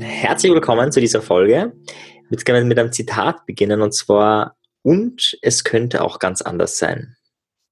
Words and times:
Herzlich 0.00 0.52
willkommen 0.52 0.92
zu 0.92 1.00
dieser 1.00 1.20
Folge. 1.20 1.72
Ich 1.84 2.30
würde 2.30 2.44
gerne 2.44 2.64
mit 2.64 2.78
einem 2.78 2.92
Zitat 2.92 3.44
beginnen 3.44 3.82
und 3.82 3.92
zwar, 3.92 4.54
und 4.82 5.36
es 5.42 5.64
könnte 5.64 6.04
auch 6.04 6.20
ganz 6.20 6.42
anders 6.42 6.78
sein. 6.78 7.16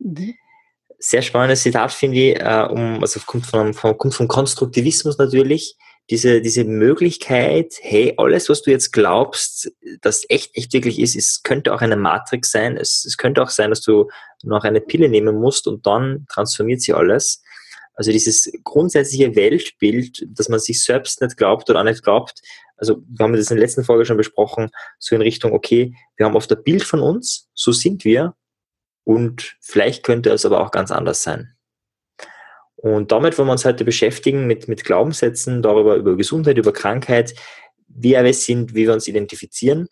Mhm. 0.01 0.35
Sehr 0.99 1.23
spannendes 1.23 1.63
Zitat, 1.63 1.93
finde 1.93 2.19
ich, 2.19 2.41
äh, 2.41 2.67
um, 2.69 3.01
also 3.01 3.21
kommt 3.25 3.47
vom, 3.47 3.73
vom, 3.73 3.97
kommt 3.97 4.15
vom 4.15 4.27
Konstruktivismus 4.27 5.17
natürlich. 5.17 5.77
Diese, 6.11 6.41
diese 6.41 6.65
Möglichkeit, 6.65 7.75
hey, 7.81 8.15
alles, 8.17 8.49
was 8.49 8.63
du 8.63 8.73
jetzt 8.73 8.93
glaubst, 8.93 9.71
das 10.01 10.25
echt, 10.29 10.57
echt 10.57 10.73
wirklich 10.73 10.99
ist, 10.99 11.15
es 11.15 11.45
könnte 11.45 11.73
auch 11.73 11.83
eine 11.83 11.97
Matrix 11.97 12.51
sein. 12.51 12.77
Es, 12.77 13.05
es 13.05 13.17
könnte 13.17 13.43
auch 13.43 13.51
sein, 13.51 13.71
dass 13.71 13.83
du 13.83 14.09
noch 14.43 14.65
eine 14.65 14.81
Pille 14.81 15.09
nehmen 15.09 15.37
musst 15.37 15.69
und 15.69 15.87
dann 15.87 16.27
transformiert 16.29 16.81
sie 16.81 16.95
alles. 16.95 17.45
Also 17.99 18.13
dieses 18.13 18.53
grundsätzliche 18.63 19.35
Weltbild, 19.35 20.25
dass 20.29 20.49
man 20.49 20.61
sich 20.61 20.85
selbst 20.85 21.21
nicht 21.21 21.37
glaubt 21.37 21.69
oder 21.69 21.81
auch 21.81 21.85
nicht 21.85 22.05
glaubt, 22.05 22.41
also 22.77 23.03
wir 23.09 23.25
haben 23.25 23.33
das 23.33 23.51
in 23.51 23.57
der 23.57 23.65
letzten 23.65 23.83
Folge 23.83 24.07
schon 24.07 24.17
besprochen, 24.17 24.71
so 25.01 25.17
in 25.17 25.21
Richtung, 25.23 25.53
okay, 25.53 25.93
wir 26.17 26.25
haben 26.25 26.37
oft 26.37 26.51
ein 26.53 26.63
Bild 26.63 26.85
von 26.85 27.01
uns, 27.01 27.49
so 27.55 27.73
sind 27.73 28.05
wir 28.05 28.35
und 29.03 29.57
vielleicht 29.61 30.05
könnte 30.05 30.31
es 30.31 30.47
aber 30.47 30.61
auch 30.61 30.71
ganz 30.71 30.93
anders 30.93 31.25
sein. 31.25 31.57
Und 32.77 33.11
damit 33.11 33.37
wollen 33.37 33.49
wir 33.49 33.53
uns 33.53 33.65
heute 33.65 33.85
beschäftigen 33.85 34.47
mit, 34.47 34.69
mit 34.69 34.85
Glaubenssätzen, 34.85 35.61
darüber, 35.61 35.97
über 35.97 36.17
Gesundheit, 36.17 36.57
über 36.57 36.73
Krankheit, 36.73 37.35
wie 37.89 38.13
wir 38.13 38.35
sind, 38.35 38.77
wie 38.77 38.87
wir 38.87 38.93
uns 38.93 39.09
identifizieren. 39.09 39.89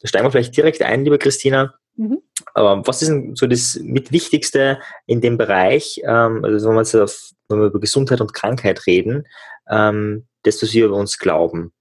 Da 0.00 0.08
steigen 0.08 0.24
wir 0.24 0.30
vielleicht 0.30 0.56
direkt 0.56 0.80
ein, 0.80 1.04
liebe 1.04 1.18
Christina. 1.18 1.74
Mhm. 1.96 2.20
Aber 2.54 2.86
was 2.86 3.02
ist 3.02 3.08
denn 3.08 3.36
so 3.36 3.46
das 3.46 3.78
mit 3.82 4.12
Wichtigste 4.12 4.80
in 5.06 5.20
dem 5.20 5.38
Bereich, 5.38 6.00
ähm, 6.04 6.44
also 6.44 6.68
wenn 6.68 6.74
wir, 6.74 6.82
jetzt 6.82 6.94
auf, 6.94 7.30
wenn 7.48 7.60
wir 7.60 7.66
über 7.66 7.80
Gesundheit 7.80 8.20
und 8.20 8.34
Krankheit 8.34 8.86
reden, 8.86 9.26
ähm, 9.68 10.26
das, 10.42 10.62
was 10.62 10.72
wir 10.72 10.86
über 10.86 10.96
uns 10.96 11.18
glauben? 11.18 11.72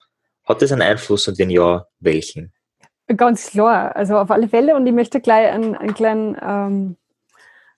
Hat 0.45 0.61
das 0.61 0.71
einen 0.71 0.81
Einfluss 0.81 1.27
und 1.27 1.39
wenn 1.39 1.49
ja, 1.49 1.87
welchen? 1.99 2.53
Ganz 3.07 3.51
klar, 3.51 3.95
also 3.95 4.17
auf 4.17 4.31
alle 4.31 4.47
Fälle 4.47 4.75
und 4.75 4.85
ich 4.87 4.93
möchte 4.93 5.19
gleich 5.19 5.51
einen, 5.51 5.75
einen 5.75 5.93
kleinen 5.93 6.37
ähm, 6.41 6.97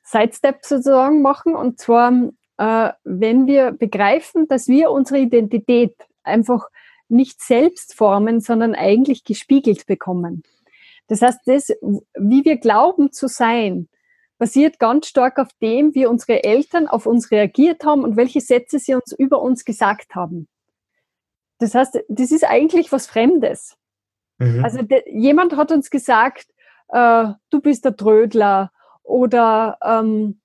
Sidestep 0.04 0.64
sozusagen 0.64 1.22
machen 1.22 1.56
und 1.56 1.80
zwar, 1.80 2.12
äh, 2.58 2.92
wenn 3.04 3.48
wir 3.48 3.72
begreifen, 3.72 4.48
dass 4.48 4.68
wir 4.68 4.92
unsere 4.92 5.20
Identität 5.20 5.96
einfach 6.24 6.68
nicht 7.08 7.42
selbst 7.42 7.96
formen, 7.96 8.40
sondern 8.40 8.76
eigentlich 8.76 9.24
gespiegelt 9.24 9.86
bekommen. 9.86 10.44
Das 11.08 11.22
heißt, 11.22 11.39
das, 11.45 11.70
wie 11.70 12.45
wir 12.45 12.58
glauben 12.58 13.11
zu 13.11 13.28
sein, 13.28 13.88
basiert 14.38 14.80
ganz 14.80 15.08
stark 15.08 15.39
auf 15.39 15.50
dem, 15.62 15.95
wie 15.95 16.06
unsere 16.06 16.44
Eltern 16.44 16.88
auf 16.88 17.06
uns 17.06 17.31
reagiert 17.31 17.86
haben 17.86 18.03
und 18.03 18.17
welche 18.17 18.42
Sätze 18.42 18.80
sie 18.80 18.95
uns 18.95 19.14
über 19.17 19.42
uns 19.42 19.64
gesagt 19.64 20.16
haben. 20.16 20.47
Das 21.59 21.73
heißt, 21.73 22.00
das 22.09 22.31
ist 22.31 22.44
eigentlich 22.44 22.92
was 22.92 23.08
Fremdes. 23.08 23.78
Mhm. 24.39 24.64
Also 24.64 24.81
de, 24.81 25.03
jemand 25.09 25.56
hat 25.56 25.72
uns 25.72 25.89
gesagt, 25.89 26.47
äh, 26.89 27.28
du 27.50 27.62
bist 27.62 27.86
der 27.86 27.95
Trödler 27.95 28.72
oder 29.03 29.78
ähm, 29.81 30.42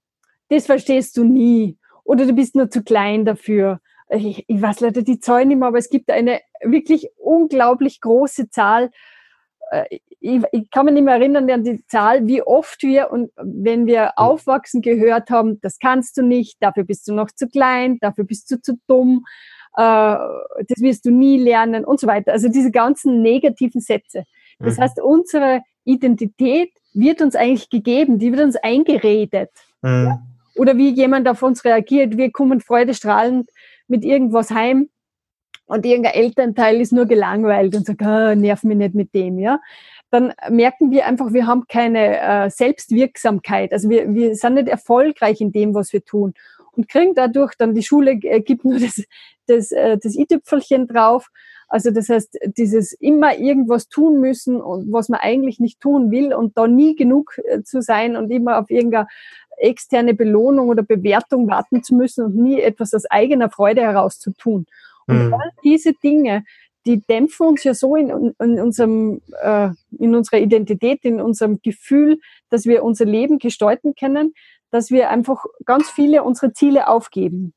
das 0.48 0.66
verstehst 0.66 1.16
du 1.16 1.24
nie 1.24 1.78
oder 2.04 2.26
du 2.26 2.32
bist 2.32 2.54
nur 2.54 2.70
zu 2.70 2.82
klein 2.82 3.24
dafür. 3.24 3.80
Ich, 4.08 4.44
ich 4.48 4.62
weiß 4.62 4.80
leider 4.80 5.02
die 5.02 5.20
Zahlen 5.20 5.48
nicht 5.48 5.58
mehr, 5.58 5.68
aber 5.68 5.78
es 5.78 5.90
gibt 5.90 6.10
eine 6.10 6.40
wirklich 6.62 7.10
unglaublich 7.16 8.00
große 8.00 8.50
Zahl 8.50 8.90
äh, 9.70 9.98
ich, 10.20 10.42
ich, 10.52 10.70
kann 10.70 10.84
mich 10.84 10.94
nicht 10.94 11.04
mehr 11.04 11.14
erinnern 11.14 11.50
an 11.50 11.64
die 11.64 11.84
Zahl, 11.86 12.26
wie 12.26 12.42
oft 12.42 12.82
wir 12.82 13.10
und 13.10 13.30
wenn 13.36 13.86
wir 13.86 14.02
hm. 14.04 14.10
aufwachsen 14.16 14.82
gehört 14.82 15.30
haben, 15.30 15.60
das 15.62 15.78
kannst 15.78 16.16
du 16.16 16.22
nicht, 16.22 16.56
dafür 16.60 16.84
bist 16.84 17.08
du 17.08 17.14
noch 17.14 17.30
zu 17.30 17.48
klein, 17.48 17.98
dafür 18.00 18.24
bist 18.24 18.50
du 18.50 18.60
zu 18.60 18.78
dumm, 18.86 19.24
äh, 19.76 19.80
das 19.80 20.80
wirst 20.80 21.06
du 21.06 21.10
nie 21.10 21.38
lernen 21.38 21.84
und 21.84 22.00
so 22.00 22.06
weiter. 22.06 22.32
Also 22.32 22.48
diese 22.48 22.70
ganzen 22.70 23.22
negativen 23.22 23.80
Sätze. 23.80 24.24
Das 24.58 24.76
mhm. 24.76 24.82
heißt, 24.82 25.00
unsere 25.00 25.62
Identität 25.84 26.70
wird 26.92 27.22
uns 27.22 27.34
eigentlich 27.34 27.70
gegeben, 27.70 28.18
die 28.18 28.32
wird 28.32 28.42
uns 28.42 28.56
eingeredet. 28.56 29.50
Mhm. 29.82 30.18
Oder 30.56 30.76
wie 30.76 30.90
jemand 30.90 31.28
auf 31.28 31.42
uns 31.42 31.64
reagiert, 31.64 32.16
wir 32.16 32.30
kommen 32.30 32.60
freudestrahlend 32.60 33.48
mit 33.88 34.04
irgendwas 34.04 34.50
heim 34.50 34.90
und 35.66 35.86
irgendein 35.86 36.14
Elternteil 36.14 36.80
ist 36.80 36.92
nur 36.92 37.06
gelangweilt 37.06 37.74
und 37.76 37.86
sagt, 37.86 38.02
ah, 38.02 38.34
nerv 38.34 38.64
mich 38.64 38.76
nicht 38.76 38.94
mit 38.94 39.14
dem, 39.14 39.38
ja, 39.38 39.60
dann 40.10 40.32
merken 40.50 40.90
wir 40.90 41.06
einfach, 41.06 41.32
wir 41.32 41.46
haben 41.46 41.66
keine 41.68 42.20
äh, 42.20 42.50
Selbstwirksamkeit. 42.50 43.72
Also 43.72 43.88
wir, 43.88 44.12
wir 44.12 44.34
sind 44.34 44.54
nicht 44.54 44.68
erfolgreich 44.68 45.40
in 45.40 45.52
dem, 45.52 45.74
was 45.74 45.92
wir 45.92 46.04
tun 46.04 46.34
und 46.72 46.88
kriegen 46.88 47.14
dadurch 47.14 47.54
dann 47.56 47.74
die 47.74 47.82
Schule 47.82 48.12
äh, 48.12 48.40
gibt 48.40 48.64
nur 48.64 48.78
das, 48.78 49.02
das, 49.46 49.70
äh, 49.72 49.98
das 49.98 50.16
i-Tüpfelchen 50.16 50.86
drauf. 50.86 51.28
Also 51.68 51.90
das 51.92 52.08
heißt, 52.08 52.36
dieses 52.56 52.92
immer 52.92 53.36
irgendwas 53.38 53.88
tun 53.88 54.20
müssen 54.20 54.60
und 54.60 54.92
was 54.92 55.08
man 55.08 55.20
eigentlich 55.20 55.60
nicht 55.60 55.80
tun 55.80 56.10
will 56.10 56.34
und 56.34 56.58
da 56.58 56.66
nie 56.66 56.96
genug 56.96 57.38
äh, 57.44 57.62
zu 57.62 57.80
sein 57.80 58.16
und 58.16 58.30
immer 58.30 58.58
auf 58.58 58.70
irgendeine 58.70 59.06
externe 59.58 60.14
Belohnung 60.14 60.68
oder 60.68 60.82
Bewertung 60.82 61.48
warten 61.48 61.82
zu 61.82 61.94
müssen 61.94 62.24
und 62.24 62.34
nie 62.34 62.60
etwas 62.60 62.94
aus 62.94 63.04
eigener 63.06 63.50
Freude 63.50 63.82
heraus 63.82 64.18
zu 64.18 64.32
tun. 64.32 64.66
Und 65.06 65.26
mhm. 65.26 65.34
all 65.34 65.50
diese 65.62 65.92
Dinge, 65.92 66.44
die 66.86 67.00
dämpfen 67.00 67.46
uns 67.46 67.64
ja 67.64 67.74
so 67.74 67.96
in, 67.96 68.34
in, 68.38 68.60
unserem, 68.60 69.20
äh, 69.42 69.70
in 69.98 70.14
unserer 70.14 70.38
Identität, 70.38 71.04
in 71.04 71.20
unserem 71.20 71.60
Gefühl, 71.62 72.18
dass 72.48 72.66
wir 72.66 72.82
unser 72.82 73.04
Leben 73.04 73.38
gestalten 73.38 73.94
können, 73.94 74.34
dass 74.70 74.90
wir 74.90 75.10
einfach 75.10 75.44
ganz 75.64 75.90
viele 75.90 76.22
unserer 76.22 76.54
Ziele 76.54 76.88
aufgeben. 76.88 77.52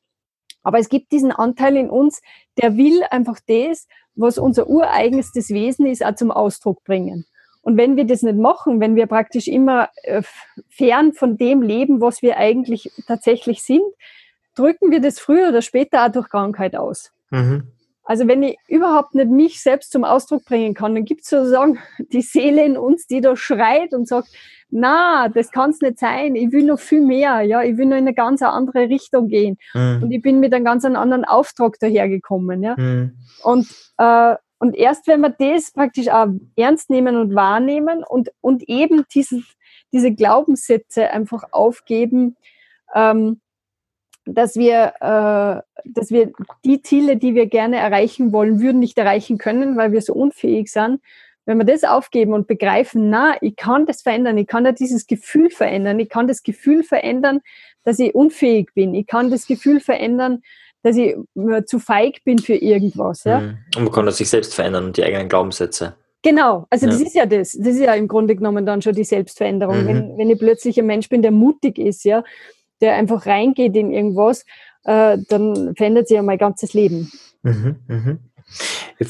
Aber 0.64 0.80
es 0.80 0.90
gibt 0.90 1.12
diesen 1.12 1.32
Anteil 1.32 1.76
in 1.78 1.90
uns, 1.90 2.22
der 2.62 2.78
will 2.78 3.04
einfach 3.12 3.40
das, 3.48 3.88
was 4.16 4.38
unser 4.38 4.68
ureigenstes 4.68 5.50
Wesen 5.50 5.86
ist, 5.86 6.06
auch 6.06 6.16
zum 6.16 6.32
Ausdruck 6.32 6.84
bringen. 6.84 7.26
Und 7.62 7.78
wenn 7.78 7.96
wir 7.96 8.06
das 8.06 8.24
nicht 8.24 8.38
machen, 8.38 8.82
wenn 8.82 8.96
wir 8.96 9.08
praktisch 9.08 9.48
immer 9.48 9.90
äh, 10.04 10.22
fern 10.70 11.14
von 11.14 11.38
dem 11.38 11.62
leben, 11.62 12.02
was 12.02 12.22
wir 12.22 12.38
eigentlich 12.38 12.92
tatsächlich 13.08 13.64
sind, 13.64 13.84
drücken 14.56 14.92
wir 14.92 15.00
das 15.00 15.20
früher 15.20 15.50
oder 15.50 15.62
später 15.62 16.06
auch 16.06 16.12
durch 16.12 16.30
Krankheit 16.30 16.76
aus. 16.76 17.12
Mhm. 17.30 17.72
Also 18.06 18.28
wenn 18.28 18.44
ich 18.44 18.58
überhaupt 18.68 19.16
nicht 19.16 19.30
mich 19.30 19.62
selbst 19.62 19.92
zum 19.92 20.04
Ausdruck 20.04 20.44
bringen 20.46 20.74
kann, 20.74 20.94
dann 20.94 21.06
gibt 21.06 21.22
es 21.22 21.30
sozusagen 21.30 21.80
die 22.00 22.22
Seele 22.22 22.66
in 22.66 22.78
uns, 22.78 23.08
die 23.08 23.22
da 23.22 23.36
schreit 23.36 23.94
und 23.94 24.08
sagt, 24.08 24.28
na, 24.70 25.30
das 25.30 25.52
kann 25.52 25.70
es 25.70 25.80
nicht 25.82 26.00
sein, 26.00 26.36
ich 26.36 26.52
will 26.52 26.66
noch 26.66 26.80
viel 26.80 27.02
mehr, 27.02 27.42
ja, 27.42 27.62
ich 27.62 27.78
will 27.78 27.86
noch 27.86 27.96
in 27.96 28.08
eine 28.08 28.14
ganz 28.16 28.42
andere 28.42 28.90
Richtung 28.90 29.28
gehen. 29.28 29.58
Mhm. 29.74 30.04
Und 30.04 30.12
ich 30.12 30.22
bin 30.22 30.40
mit 30.40 30.54
einem 30.54 30.66
ganz 30.66 30.84
anderen 30.84 31.26
Auftrag 31.26 31.80
dahergekommen. 31.80 32.64
Ja. 32.64 32.76
Mhm. 32.76 33.14
Und, 33.44 33.68
äh, 34.00 34.36
und 34.58 34.76
erst 34.76 35.08
wenn 35.08 35.22
wir 35.22 35.30
das 35.30 35.72
praktisch 35.72 36.10
auch 36.10 36.28
ernst 36.56 36.90
nehmen 36.90 37.18
und 37.18 37.36
wahrnehmen 37.36 38.04
und, 38.04 38.32
und 38.42 38.68
eben 38.68 39.06
dieses, 39.14 39.44
diese 39.92 40.12
Glaubenssätze 40.12 41.12
einfach 41.12 41.44
aufgeben, 41.52 42.36
ähm, 42.96 43.42
dass 44.26 44.56
wir, 44.56 44.94
äh, 45.00 45.90
dass 45.90 46.12
wir 46.12 46.32
die 46.64 46.82
Ziele, 46.82 47.18
die 47.18 47.36
wir 47.36 47.48
gerne 47.48 47.78
erreichen 47.78 48.32
wollen, 48.32 48.62
würden 48.62 48.80
nicht 48.80 48.98
erreichen 48.98 49.38
können, 49.38 49.78
weil 49.78 49.92
wir 49.92 50.02
so 50.02 50.14
unfähig 50.14 50.72
sind. 50.72 51.02
Wenn 51.46 51.58
wir 51.58 51.66
das 51.66 51.84
aufgeben 51.84 52.34
und 52.34 52.48
begreifen, 52.48 53.10
na, 53.10 53.36
ich 53.42 53.58
kann 53.58 53.86
das 53.86 54.02
verändern, 54.02 54.38
ich 54.38 54.48
kann 54.48 54.64
da 54.64 54.72
dieses 54.72 55.08
Gefühl 55.08 55.50
verändern, 55.50 56.00
ich 56.00 56.08
kann 56.08 56.28
das 56.28 56.44
Gefühl 56.44 56.84
verändern, 56.84 57.42
dass 57.84 58.00
ich 58.00 58.16
unfähig 58.16 58.74
bin, 58.74 58.94
ich 58.94 59.08
kann 59.08 59.30
das 59.30 59.46
Gefühl 59.46 59.82
verändern, 59.82 60.42
dass 60.84 60.96
ich 60.96 61.16
zu 61.66 61.80
feig 61.80 62.24
bin 62.24 62.40
für 62.40 62.56
irgendwas. 62.56 63.26
Ja? 63.26 63.42
Mhm. 63.42 63.58
Und 63.76 63.84
man 63.84 63.94
kann 63.94 64.06
das 64.06 64.18
sich 64.18 64.30
selbst 64.30 64.54
verändern 64.54 64.86
und 64.86 64.98
die 64.98 65.04
eigenen 65.04 65.28
Glaubenssätze. 65.28 65.96
Genau, 66.22 66.66
also 66.70 66.86
ja. 66.86 66.92
das 66.94 67.02
ist 67.02 67.16
ja 67.16 67.26
das. 67.26 67.52
Das 67.52 67.68
ist 67.68 67.82
ja 67.82 67.94
im 67.96 68.08
Grunde 68.08 68.36
genommen 68.36 68.66
dann 68.66 68.82
schon 68.82 68.94
die 68.94 69.04
Selbstveränderung. 69.04 69.84
Mhm. 69.84 69.88
Wenn, 69.88 70.18
wenn 70.18 70.30
ich 70.30 70.40
plötzlich 70.40 70.80
ein 70.80 70.86
Mensch 70.86 71.10
bin, 71.10 71.22
der 71.22 71.32
mutig 71.32 71.78
ist, 71.78 72.06
ja, 72.06 72.24
der 72.84 72.96
einfach 72.96 73.26
reingeht 73.26 73.76
in 73.76 73.92
irgendwas, 73.92 74.46
äh, 74.84 75.18
dann 75.30 75.74
verändert 75.76 76.08
sich 76.08 76.16
ja 76.16 76.22
mein 76.22 76.38
ganzes 76.38 76.74
Leben. 76.74 77.12
Mhm. 77.42 78.20
Ich 79.00 79.08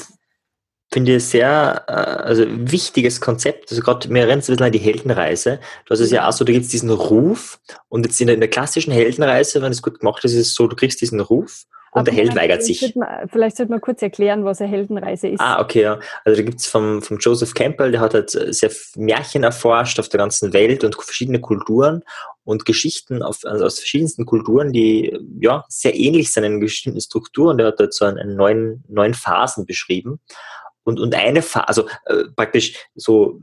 finde 0.93 1.15
ich 1.15 1.25
sehr, 1.25 1.83
äh, 1.87 1.91
also 1.91 2.45
wichtiges 2.47 3.19
Konzept. 3.19 3.71
Also 3.71 3.81
gerade, 3.81 4.07
mir 4.09 4.19
erinnert 4.19 4.43
es 4.43 4.49
ein 4.49 4.53
bisschen 4.53 4.65
an 4.67 4.71
die 4.71 4.77
Heldenreise. 4.77 5.59
Du 5.85 5.91
hast 5.91 5.99
es 5.99 6.11
ja 6.11 6.27
auch 6.27 6.33
so, 6.33 6.45
da 6.45 6.53
gibt 6.53 6.65
es 6.65 6.71
diesen 6.71 6.91
Ruf 6.91 7.59
und 7.89 8.05
jetzt 8.05 8.21
in 8.21 8.27
der, 8.27 8.35
in 8.35 8.41
der 8.41 8.49
klassischen 8.49 8.93
Heldenreise, 8.93 9.61
wenn 9.61 9.71
es 9.71 9.81
gut 9.81 9.99
gemacht 9.99 10.23
ist, 10.23 10.33
ist 10.33 10.47
es 10.47 10.55
so, 10.55 10.67
du 10.67 10.75
kriegst 10.75 11.01
diesen 11.01 11.19
Ruf 11.19 11.65
und 11.93 12.07
der 12.07 12.13
Held 12.13 12.35
weigert 12.35 12.63
sich. 12.63 12.79
Sollte 12.79 12.99
man, 12.99 13.29
vielleicht 13.29 13.57
sollte 13.57 13.71
man 13.71 13.81
kurz 13.81 14.01
erklären, 14.01 14.45
was 14.45 14.61
eine 14.61 14.69
Heldenreise 14.69 15.27
ist. 15.27 15.39
Ah, 15.39 15.61
okay, 15.61 15.81
ja. 15.81 15.99
Also 16.25 16.41
da 16.41 16.45
gibt 16.45 16.59
es 16.59 16.65
vom, 16.65 17.01
vom 17.01 17.17
Joseph 17.19 17.53
Campbell, 17.53 17.91
der 17.91 18.01
hat 18.01 18.13
halt 18.13 18.29
sehr 18.29 18.71
Märchen 18.95 19.43
erforscht 19.43 19.99
auf 19.99 20.09
der 20.09 20.17
ganzen 20.17 20.53
Welt 20.53 20.83
und 20.83 20.95
verschiedene 20.95 21.39
Kulturen 21.39 22.03
und 22.43 22.65
Geschichten 22.65 23.21
auf, 23.21 23.39
also 23.43 23.65
aus 23.65 23.79
verschiedensten 23.79 24.25
Kulturen, 24.25 24.73
die 24.73 25.17
ja 25.39 25.63
sehr 25.69 25.95
ähnlich 25.95 26.31
sind 26.31 26.43
in 26.43 26.59
bestimmten 26.59 27.01
Strukturen. 27.01 27.57
Der 27.57 27.67
hat 27.67 27.79
halt 27.79 27.93
so 27.93 28.05
einen, 28.05 28.35
neuen, 28.35 28.83
neuen 28.87 29.13
Phasen 29.13 29.65
beschrieben. 29.65 30.19
und, 30.83 30.99
und 30.99 31.15
eine 31.15 31.41
Phase, 31.41 31.67
also 31.67 31.87
äh, 32.05 32.25
praktisch 32.35 32.75
so, 32.95 33.39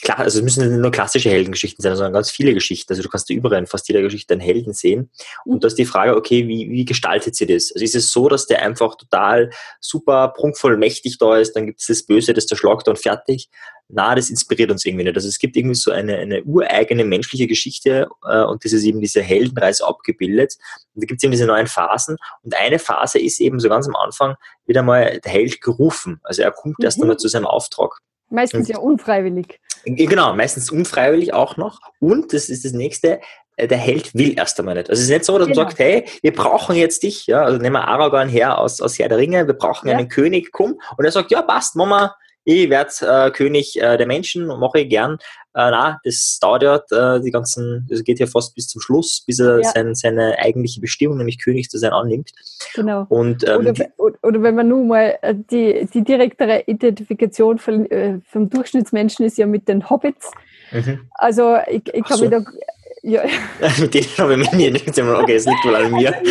klar, 0.00 0.20
also 0.20 0.38
es 0.38 0.44
müssen 0.44 0.68
nicht 0.68 0.80
nur 0.80 0.90
klassische 0.90 1.30
Heldengeschichten 1.30 1.82
sein, 1.82 1.96
sondern 1.96 2.12
ganz 2.12 2.30
viele 2.30 2.54
Geschichten. 2.54 2.92
Also 2.92 3.02
du 3.02 3.08
kannst 3.08 3.28
überall 3.30 3.58
in 3.58 3.66
fast 3.66 3.88
jeder 3.88 4.02
Geschichte 4.02 4.34
einen 4.34 4.40
Helden 4.40 4.72
sehen. 4.72 5.10
Und 5.44 5.56
mhm. 5.56 5.60
da 5.60 5.66
ist 5.68 5.78
die 5.78 5.84
Frage, 5.84 6.16
okay, 6.16 6.48
wie, 6.48 6.70
wie 6.70 6.84
gestaltet 6.84 7.36
sie 7.36 7.46
das? 7.46 7.72
Also 7.74 7.84
ist 7.84 7.94
es 7.94 8.12
so, 8.12 8.28
dass 8.28 8.46
der 8.46 8.62
einfach 8.62 8.96
total 8.96 9.50
super 9.80 10.28
prunkvoll 10.28 10.76
mächtig 10.76 11.18
da 11.18 11.36
ist, 11.36 11.54
dann 11.54 11.66
gibt 11.66 11.80
es 11.80 11.86
das 11.86 12.04
Böse, 12.04 12.32
das 12.32 12.46
zerschlagt 12.46 12.88
und 12.88 12.98
fertig 12.98 13.48
na, 13.92 14.14
das 14.14 14.30
inspiriert 14.30 14.70
uns 14.70 14.84
irgendwie 14.84 15.04
nicht. 15.04 15.16
Also 15.16 15.28
es 15.28 15.38
gibt 15.38 15.54
irgendwie 15.56 15.74
so 15.74 15.90
eine, 15.90 16.16
eine 16.16 16.42
ureigene 16.44 17.04
menschliche 17.04 17.46
Geschichte 17.46 18.08
äh, 18.24 18.42
und 18.42 18.64
das 18.64 18.72
ist 18.72 18.84
eben 18.84 19.00
diese 19.00 19.22
Heldenreise 19.22 19.86
abgebildet. 19.86 20.56
Und 20.94 21.04
da 21.04 21.06
gibt 21.06 21.20
es 21.20 21.24
eben 21.24 21.32
diese 21.32 21.46
neuen 21.46 21.66
Phasen 21.66 22.16
und 22.42 22.58
eine 22.58 22.78
Phase 22.78 23.18
ist 23.18 23.40
eben 23.40 23.60
so 23.60 23.68
ganz 23.68 23.86
am 23.86 23.94
Anfang 23.96 24.36
wieder 24.66 24.82
mal 24.82 25.20
der 25.20 25.30
Held 25.30 25.60
gerufen. 25.60 26.20
Also 26.22 26.42
er 26.42 26.52
kommt 26.52 26.78
mhm. 26.78 26.84
erst 26.84 27.00
einmal 27.00 27.18
zu 27.18 27.28
seinem 27.28 27.46
Auftrag. 27.46 27.98
Meistens 28.30 28.68
ja 28.68 28.78
unfreiwillig. 28.78 29.60
Genau, 29.84 30.34
meistens 30.34 30.70
unfreiwillig 30.70 31.34
auch 31.34 31.56
noch. 31.56 31.80
Und 32.00 32.32
das 32.32 32.48
ist 32.48 32.64
das 32.64 32.72
nächste, 32.72 33.20
äh, 33.56 33.66
der 33.68 33.78
Held 33.78 34.14
will 34.14 34.34
erst 34.36 34.58
einmal 34.58 34.74
nicht. 34.74 34.90
Also 34.90 35.00
es 35.00 35.08
ist 35.08 35.12
nicht 35.12 35.24
so, 35.24 35.38
dass 35.38 35.48
genau. 35.48 35.60
man 35.60 35.70
sagt, 35.70 35.78
hey, 35.78 36.04
wir 36.22 36.32
brauchen 36.32 36.76
jetzt 36.76 37.02
dich, 37.02 37.26
ja, 37.26 37.42
also 37.42 37.58
nehmen 37.58 37.74
wir 37.74 37.88
Aragorn 37.88 38.28
her 38.28 38.58
aus, 38.58 38.80
aus 38.80 38.98
Herr 38.98 39.08
der 39.08 39.18
Ringe, 39.18 39.46
wir 39.46 39.54
brauchen 39.54 39.88
ja. 39.88 39.96
einen 39.96 40.08
König, 40.08 40.52
komm. 40.52 40.80
Und 40.96 41.04
er 41.04 41.12
sagt, 41.12 41.30
ja, 41.30 41.42
passt, 41.42 41.76
Mama, 41.76 42.14
ich 42.44 42.70
werde 42.70 42.90
äh, 43.02 43.30
König 43.30 43.80
äh, 43.80 43.96
der 43.96 44.06
Menschen 44.06 44.50
und 44.50 44.60
mache 44.60 44.80
ich 44.80 44.88
gern. 44.88 45.18
Äh, 45.54 45.70
na, 45.70 46.00
das 46.02 46.38
dauert 46.40 46.62
ja 46.62 46.76
äh, 46.90 47.20
die 47.20 47.30
ganzen, 47.30 47.86
das 47.90 48.02
geht 48.04 48.18
ja 48.18 48.26
fast 48.26 48.54
bis 48.54 48.68
zum 48.68 48.80
Schluss, 48.80 49.22
bis 49.26 49.38
er 49.38 49.58
ja. 49.58 49.68
sein, 49.70 49.94
seine 49.94 50.38
eigentliche 50.38 50.80
Bestimmung, 50.80 51.18
nämlich 51.18 51.42
König 51.42 51.68
zu 51.68 51.78
sein, 51.78 51.92
annimmt. 51.92 52.30
Genau. 52.74 53.06
Und, 53.08 53.46
ähm, 53.46 53.72
oder, 53.98 54.18
oder, 54.22 54.42
wenn 54.42 54.54
man 54.54 54.68
nun 54.68 54.88
mal 54.88 55.18
äh, 55.22 55.34
die, 55.34 55.86
die 55.92 56.02
direktere 56.02 56.64
Identifikation 56.66 57.58
von, 57.58 57.90
äh, 57.90 58.18
vom 58.26 58.48
Durchschnittsmenschen 58.48 59.26
ist 59.26 59.38
ja 59.38 59.46
mit 59.46 59.68
den 59.68 59.88
Hobbits. 59.90 60.30
Mhm. 60.72 61.00
Also 61.14 61.58
ich, 61.68 61.82
ich 61.92 62.04
kann 62.04 62.16
so. 62.16 62.24
mich 62.24 62.30
da 62.30 62.42
ja. 63.02 63.24
Mit 63.80 63.94
denen 63.94 64.06
habe 64.18 64.34
ich 64.34 64.52
mich 64.52 64.72
nicht 64.72 64.98
okay, 64.98 65.34
es 65.34 65.46
liegt 65.46 65.64
wohl 65.64 65.74
an 65.74 65.90
mir. 65.92 66.14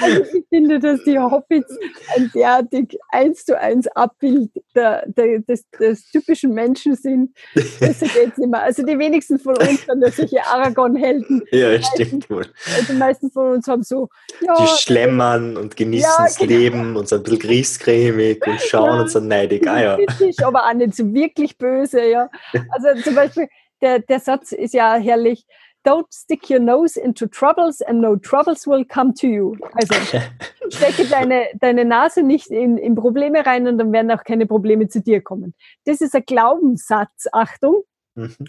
also 0.00 0.22
ich 0.34 0.44
finde, 0.50 0.78
dass 0.78 1.02
die 1.04 1.18
Hobbits 1.18 1.74
ein 2.14 2.30
derartig 2.34 2.98
eins 3.08 3.44
zu 3.46 3.58
eins 3.58 3.86
Abbild 3.88 4.50
der, 4.74 5.04
der, 5.06 5.38
des, 5.40 5.64
des 5.70 6.10
typischen 6.10 6.52
Menschen 6.52 6.94
sind. 6.94 7.34
Das 7.54 8.00
geht 8.00 8.36
nicht 8.36 8.50
mehr. 8.50 8.62
Also 8.62 8.82
die 8.82 8.98
wenigsten 8.98 9.38
von 9.38 9.56
uns 9.56 9.86
sind 9.86 10.02
ja 10.02 10.10
solche 10.10 10.46
Aragon-Helden. 10.46 11.42
Ja, 11.52 11.80
stimmt 11.82 12.28
wohl. 12.28 12.46
Also 12.76 12.92
die 12.92 12.98
meisten 12.98 13.30
von 13.30 13.52
uns 13.54 13.66
haben 13.66 13.82
so. 13.82 14.10
Ja, 14.42 14.54
die 14.56 14.66
schlemmern 14.78 15.56
und 15.56 15.74
genießen 15.76 16.10
ja, 16.18 16.24
das 16.24 16.36
genau. 16.36 16.52
Leben 16.52 16.96
und 16.96 17.08
sind 17.08 17.20
ein 17.20 17.22
bisschen 17.24 17.38
griesgrämig 17.38 18.46
und 18.46 18.60
schauen 18.60 18.96
ja, 18.96 19.00
und 19.00 19.10
sind 19.10 19.28
neidig. 19.28 19.66
Ah, 19.66 19.80
ja. 19.80 19.98
aber 20.42 20.66
auch 20.66 20.74
nicht 20.74 20.94
so 20.94 21.12
wirklich 21.14 21.56
böse, 21.56 22.04
ja. 22.04 22.28
Also 22.70 23.02
zum 23.02 23.14
Beispiel 23.14 23.48
der, 23.80 24.00
der 24.00 24.20
Satz 24.20 24.52
ist 24.52 24.74
ja 24.74 24.94
herrlich. 24.96 25.46
Don't 25.84 26.06
stick 26.12 26.50
your 26.50 26.58
nose 26.58 27.00
into 27.00 27.26
troubles 27.26 27.80
and 27.80 28.02
no 28.02 28.14
troubles 28.14 28.66
will 28.66 28.84
come 28.84 29.14
to 29.14 29.26
you. 29.26 29.56
Also 29.72 29.94
stecke 30.68 31.06
deine, 31.08 31.46
deine 31.54 31.86
Nase 31.86 32.22
nicht 32.22 32.48
in, 32.48 32.76
in 32.76 32.94
Probleme 32.94 33.46
rein 33.46 33.66
und 33.66 33.78
dann 33.78 33.90
werden 33.90 34.10
auch 34.10 34.24
keine 34.24 34.46
Probleme 34.46 34.88
zu 34.88 35.00
dir 35.00 35.22
kommen. 35.22 35.54
Das 35.86 36.02
ist 36.02 36.14
ein 36.14 36.24
Glaubenssatz, 36.26 37.28
Achtung. 37.32 37.84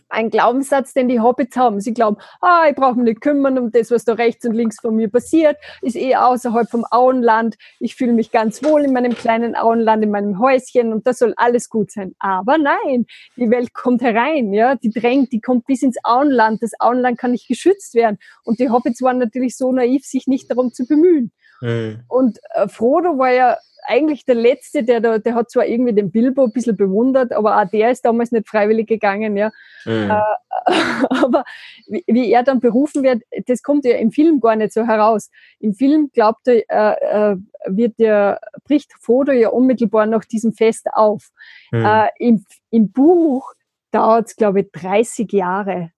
Ein 0.09 0.29
Glaubenssatz, 0.29 0.93
den 0.93 1.07
die 1.07 1.19
Hobbits 1.19 1.55
haben. 1.57 1.79
Sie 1.81 1.93
glauben, 1.93 2.17
ah, 2.41 2.65
ich 2.69 2.75
brauche 2.75 2.95
mich 2.95 3.05
nicht 3.05 3.21
kümmern 3.21 3.57
um 3.57 3.71
das, 3.71 3.91
was 3.91 4.05
da 4.05 4.13
rechts 4.13 4.45
und 4.45 4.53
links 4.53 4.79
von 4.79 4.95
mir 4.95 5.09
passiert, 5.09 5.57
ist 5.81 5.95
eh 5.95 6.15
außerhalb 6.15 6.69
vom 6.69 6.85
Auenland. 6.89 7.57
Ich 7.79 7.95
fühle 7.95 8.13
mich 8.13 8.31
ganz 8.31 8.63
wohl 8.63 8.83
in 8.83 8.93
meinem 8.93 9.13
kleinen 9.13 9.55
Auenland, 9.55 10.03
in 10.03 10.11
meinem 10.11 10.39
Häuschen 10.39 10.93
und 10.93 11.07
das 11.07 11.19
soll 11.19 11.33
alles 11.37 11.69
gut 11.69 11.91
sein. 11.91 12.15
Aber 12.19 12.57
nein, 12.57 13.05
die 13.35 13.49
Welt 13.49 13.73
kommt 13.73 14.01
herein, 14.01 14.53
ja, 14.53 14.75
die 14.75 14.89
drängt, 14.89 15.31
die 15.31 15.41
kommt 15.41 15.65
bis 15.65 15.83
ins 15.83 15.97
Auenland. 16.03 16.61
Das 16.63 16.71
Auenland 16.79 17.17
kann 17.17 17.31
nicht 17.31 17.47
geschützt 17.47 17.93
werden. 17.93 18.17
Und 18.43 18.59
die 18.59 18.69
Hobbits 18.69 19.01
waren 19.01 19.17
natürlich 19.17 19.57
so 19.57 19.71
naiv, 19.71 20.05
sich 20.05 20.27
nicht 20.27 20.49
darum 20.49 20.73
zu 20.73 20.85
bemühen. 20.85 21.31
Mhm. 21.61 22.03
Und 22.07 22.39
äh, 22.55 22.67
Frodo 22.67 23.17
war 23.17 23.31
ja 23.31 23.57
eigentlich 23.83 24.25
der 24.25 24.35
Letzte, 24.35 24.83
der 24.83 24.99
da, 24.99 25.17
der 25.17 25.35
hat 25.35 25.51
zwar 25.51 25.65
irgendwie 25.65 25.93
den 25.93 26.11
Bilbo 26.11 26.45
ein 26.45 26.51
bisschen 26.51 26.75
bewundert, 26.75 27.33
aber 27.33 27.61
auch 27.61 27.69
der 27.69 27.91
ist 27.91 28.03
damals 28.03 28.31
nicht 28.31 28.47
freiwillig 28.47 28.87
gegangen, 28.87 29.37
ja. 29.37 29.51
Mhm. 29.85 30.11
Äh, 30.11 30.65
aber 31.09 31.43
wie, 31.87 32.03
wie, 32.07 32.31
er 32.31 32.43
dann 32.43 32.59
berufen 32.59 33.03
wird, 33.03 33.23
das 33.47 33.63
kommt 33.63 33.85
ja 33.85 33.95
im 33.97 34.11
Film 34.11 34.39
gar 34.39 34.55
nicht 34.55 34.73
so 34.73 34.85
heraus. 34.85 35.29
Im 35.59 35.73
Film 35.73 36.09
glaubt 36.13 36.47
er, 36.47 36.63
äh, 36.69 37.31
äh, 37.31 37.37
wird 37.67 37.99
der, 37.99 38.39
bricht 38.65 38.91
Frodo 38.99 39.31
ja 39.31 39.49
unmittelbar 39.49 40.05
nach 40.05 40.25
diesem 40.25 40.53
Fest 40.53 40.87
auf. 40.93 41.29
Mhm. 41.71 41.85
Äh, 41.85 42.07
im, 42.19 42.45
Im 42.69 42.91
Buch 42.91 43.53
dauert 43.91 44.27
es, 44.27 44.35
glaube 44.35 44.61
ich, 44.61 44.71
30 44.71 45.31
Jahre, 45.31 45.91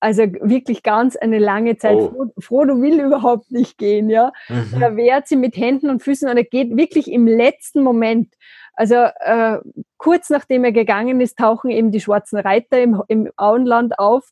also 0.00 0.22
wirklich 0.22 0.82
ganz 0.82 1.16
eine 1.16 1.38
lange 1.38 1.76
Zeit. 1.76 1.96
Oh. 1.96 2.32
Frodo 2.38 2.80
will 2.80 3.00
überhaupt 3.00 3.50
nicht 3.52 3.78
gehen, 3.78 4.08
ja. 4.10 4.32
Mhm. 4.48 4.80
Er 4.80 4.96
wehrt 4.96 5.28
sie 5.28 5.36
mit 5.36 5.56
Händen 5.56 5.90
und 5.90 6.02
Füßen 6.02 6.28
und 6.28 6.36
er 6.36 6.44
geht 6.44 6.76
wirklich 6.76 7.10
im 7.10 7.26
letzten 7.26 7.82
Moment. 7.82 8.34
Also 8.72 8.94
äh, 8.94 9.58
kurz 9.98 10.30
nachdem 10.30 10.64
er 10.64 10.72
gegangen 10.72 11.20
ist, 11.20 11.38
tauchen 11.38 11.70
eben 11.70 11.92
die 11.92 12.00
schwarzen 12.00 12.38
Reiter 12.38 12.80
im, 12.80 13.02
im 13.08 13.30
Auenland 13.36 13.98
auf. 13.98 14.30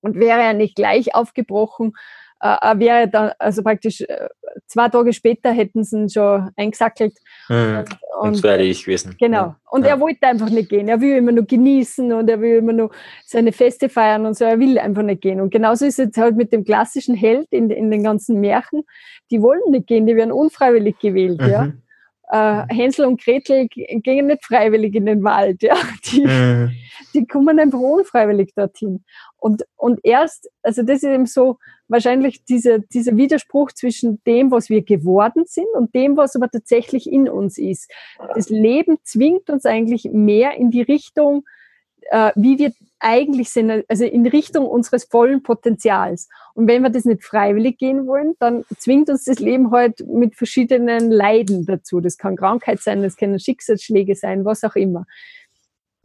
Und 0.00 0.16
wäre 0.16 0.40
er 0.40 0.52
nicht 0.52 0.74
gleich 0.74 1.14
aufgebrochen, 1.14 1.92
äh, 2.42 2.78
wäre 2.78 3.08
dann, 3.08 3.30
also 3.38 3.62
praktisch 3.62 4.00
äh, 4.00 4.28
zwei 4.66 4.88
Tage 4.88 5.12
später 5.12 5.52
hätten 5.52 5.84
sie 5.84 5.96
ihn 5.96 6.10
schon 6.10 6.50
eingesackelt. 6.56 7.16
Mhm. 7.48 7.84
Und, 8.20 8.28
und 8.28 8.42
wäre 8.42 8.62
ich 8.62 8.84
gewesen. 8.84 9.16
Genau. 9.18 9.54
Und 9.70 9.84
ja. 9.84 9.90
er 9.90 10.00
wollte 10.00 10.26
einfach 10.26 10.50
nicht 10.50 10.68
gehen. 10.68 10.88
Er 10.88 11.00
will 11.00 11.16
immer 11.16 11.32
nur 11.32 11.44
genießen 11.44 12.12
und 12.12 12.28
er 12.28 12.40
will 12.40 12.56
immer 12.56 12.72
nur 12.72 12.90
seine 13.24 13.52
Feste 13.52 13.88
feiern 13.88 14.26
und 14.26 14.36
so. 14.36 14.44
Er 14.44 14.58
will 14.58 14.78
einfach 14.78 15.02
nicht 15.02 15.22
gehen. 15.22 15.40
Und 15.40 15.50
genauso 15.50 15.86
ist 15.86 15.98
es 15.98 16.16
halt 16.16 16.36
mit 16.36 16.52
dem 16.52 16.64
klassischen 16.64 17.14
Held 17.14 17.48
in, 17.50 17.70
in 17.70 17.90
den 17.90 18.02
ganzen 18.02 18.40
Märchen. 18.40 18.82
Die 19.30 19.40
wollen 19.40 19.70
nicht 19.70 19.86
gehen, 19.86 20.06
die 20.06 20.16
werden 20.16 20.32
unfreiwillig 20.32 20.98
gewählt. 20.98 21.40
Mhm. 21.40 21.48
Ja. 21.48 21.72
Äh, 22.32 22.74
Hänsel 22.74 23.06
und 23.06 23.22
Gretel 23.22 23.68
gingen 23.68 24.26
nicht 24.26 24.44
freiwillig 24.44 24.94
in 24.94 25.06
den 25.06 25.22
Wald. 25.22 25.62
Ja. 25.62 25.76
Die, 26.06 26.26
mhm. 26.26 26.72
die 27.14 27.26
kommen 27.26 27.58
einfach 27.60 27.78
unfreiwillig 27.78 28.52
dorthin. 28.54 29.04
Und, 29.36 29.62
und 29.76 30.00
erst, 30.02 30.48
also 30.62 30.82
das 30.82 30.98
ist 30.98 31.04
eben 31.04 31.26
so 31.26 31.58
wahrscheinlich 31.92 32.44
dieser, 32.44 32.78
dieser 32.78 33.16
Widerspruch 33.16 33.70
zwischen 33.72 34.20
dem, 34.26 34.50
was 34.50 34.68
wir 34.68 34.82
geworden 34.82 35.44
sind 35.46 35.68
und 35.74 35.94
dem, 35.94 36.16
was 36.16 36.34
aber 36.34 36.50
tatsächlich 36.50 37.10
in 37.10 37.28
uns 37.28 37.58
ist. 37.58 37.90
Das 38.34 38.48
Leben 38.48 38.96
zwingt 39.04 39.50
uns 39.50 39.66
eigentlich 39.66 40.10
mehr 40.10 40.56
in 40.56 40.70
die 40.70 40.82
Richtung, 40.82 41.44
äh, 42.10 42.32
wie 42.34 42.58
wir 42.58 42.72
eigentlich 42.98 43.50
sind, 43.50 43.84
also 43.88 44.04
in 44.04 44.26
Richtung 44.26 44.66
unseres 44.66 45.04
vollen 45.04 45.42
Potenzials. 45.42 46.28
Und 46.54 46.68
wenn 46.68 46.82
wir 46.82 46.90
das 46.90 47.04
nicht 47.04 47.24
freiwillig 47.24 47.78
gehen 47.78 48.06
wollen, 48.06 48.34
dann 48.38 48.64
zwingt 48.78 49.10
uns 49.10 49.24
das 49.24 49.38
Leben 49.40 49.70
halt 49.70 50.06
mit 50.06 50.36
verschiedenen 50.36 51.10
Leiden 51.10 51.66
dazu. 51.66 52.00
Das 52.00 52.16
kann 52.16 52.36
Krankheit 52.36 52.80
sein, 52.80 53.02
das 53.02 53.16
können 53.16 53.38
Schicksalsschläge 53.38 54.14
sein, 54.14 54.44
was 54.44 54.64
auch 54.64 54.76
immer. 54.76 55.04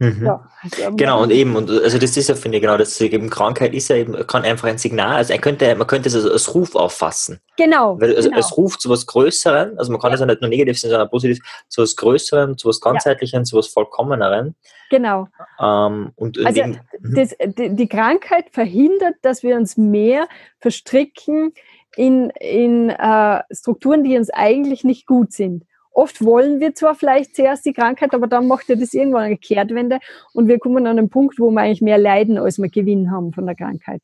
Mhm. 0.00 0.26
Ja, 0.26 0.48
also 0.62 0.96
genau, 0.96 1.22
und 1.24 1.32
eben, 1.32 1.56
und 1.56 1.68
also 1.70 1.98
das 1.98 2.16
ist 2.16 2.28
ja, 2.28 2.36
finde 2.36 2.58
ich, 2.58 2.62
genau, 2.62 2.76
das 2.76 3.00
eben 3.00 3.28
Krankheit 3.30 3.74
ist 3.74 3.88
ja 3.88 3.96
eben, 3.96 4.14
kann 4.28 4.44
einfach 4.44 4.68
ein 4.68 4.78
Signal, 4.78 5.16
also 5.16 5.32
er 5.32 5.40
könnte, 5.40 5.74
man 5.74 5.88
könnte 5.88 6.08
es 6.08 6.14
als, 6.14 6.24
als 6.24 6.54
Ruf 6.54 6.76
auffassen. 6.76 7.40
Genau. 7.56 8.00
Weil, 8.00 8.14
also 8.14 8.28
genau. 8.28 8.38
es 8.38 8.56
ruft 8.56 8.80
zu 8.80 8.90
was 8.90 9.06
Größeren, 9.06 9.76
also 9.76 9.90
man 9.90 10.00
kann 10.00 10.12
es 10.12 10.20
ja. 10.20 10.26
ja 10.26 10.30
nicht 10.30 10.40
nur 10.40 10.50
negativ 10.50 10.78
sehen, 10.78 10.90
sondern 10.90 11.10
positiv, 11.10 11.40
zu 11.68 11.82
was 11.82 11.96
Größerem, 11.96 12.56
zu 12.56 12.68
was 12.68 12.80
Ganzheitlichem, 12.80 13.40
ja. 13.40 13.44
zu 13.44 13.56
was 13.56 13.66
Vollkommeneren. 13.66 14.54
Genau. 14.90 15.26
Ähm, 15.60 16.12
und 16.14 16.46
also 16.46 16.64
mhm. 16.64 16.78
das, 17.00 17.34
die, 17.40 17.74
die 17.74 17.88
Krankheit 17.88 18.50
verhindert, 18.52 19.16
dass 19.22 19.42
wir 19.42 19.56
uns 19.56 19.76
mehr 19.76 20.28
verstricken 20.60 21.52
in, 21.96 22.30
in 22.38 22.90
äh, 22.90 23.42
Strukturen, 23.50 24.04
die 24.04 24.16
uns 24.16 24.30
eigentlich 24.30 24.84
nicht 24.84 25.06
gut 25.06 25.32
sind. 25.32 25.64
Oft 25.90 26.24
wollen 26.24 26.60
wir 26.60 26.74
zwar 26.74 26.94
vielleicht 26.94 27.34
zuerst 27.34 27.64
die 27.64 27.72
Krankheit, 27.72 28.14
aber 28.14 28.26
dann 28.26 28.46
macht 28.46 28.68
ja 28.68 28.76
das 28.76 28.94
irgendwann 28.94 29.24
eine 29.24 29.36
Kehrtwende 29.36 29.98
und 30.32 30.48
wir 30.48 30.58
kommen 30.58 30.86
an 30.86 30.98
einen 30.98 31.10
Punkt, 31.10 31.38
wo 31.38 31.50
wir 31.50 31.60
eigentlich 31.60 31.82
mehr 31.82 31.98
leiden, 31.98 32.38
als 32.38 32.58
wir 32.58 32.68
Gewinn 32.68 33.10
haben 33.10 33.32
von 33.32 33.46
der 33.46 33.56
Krankheit. 33.56 34.02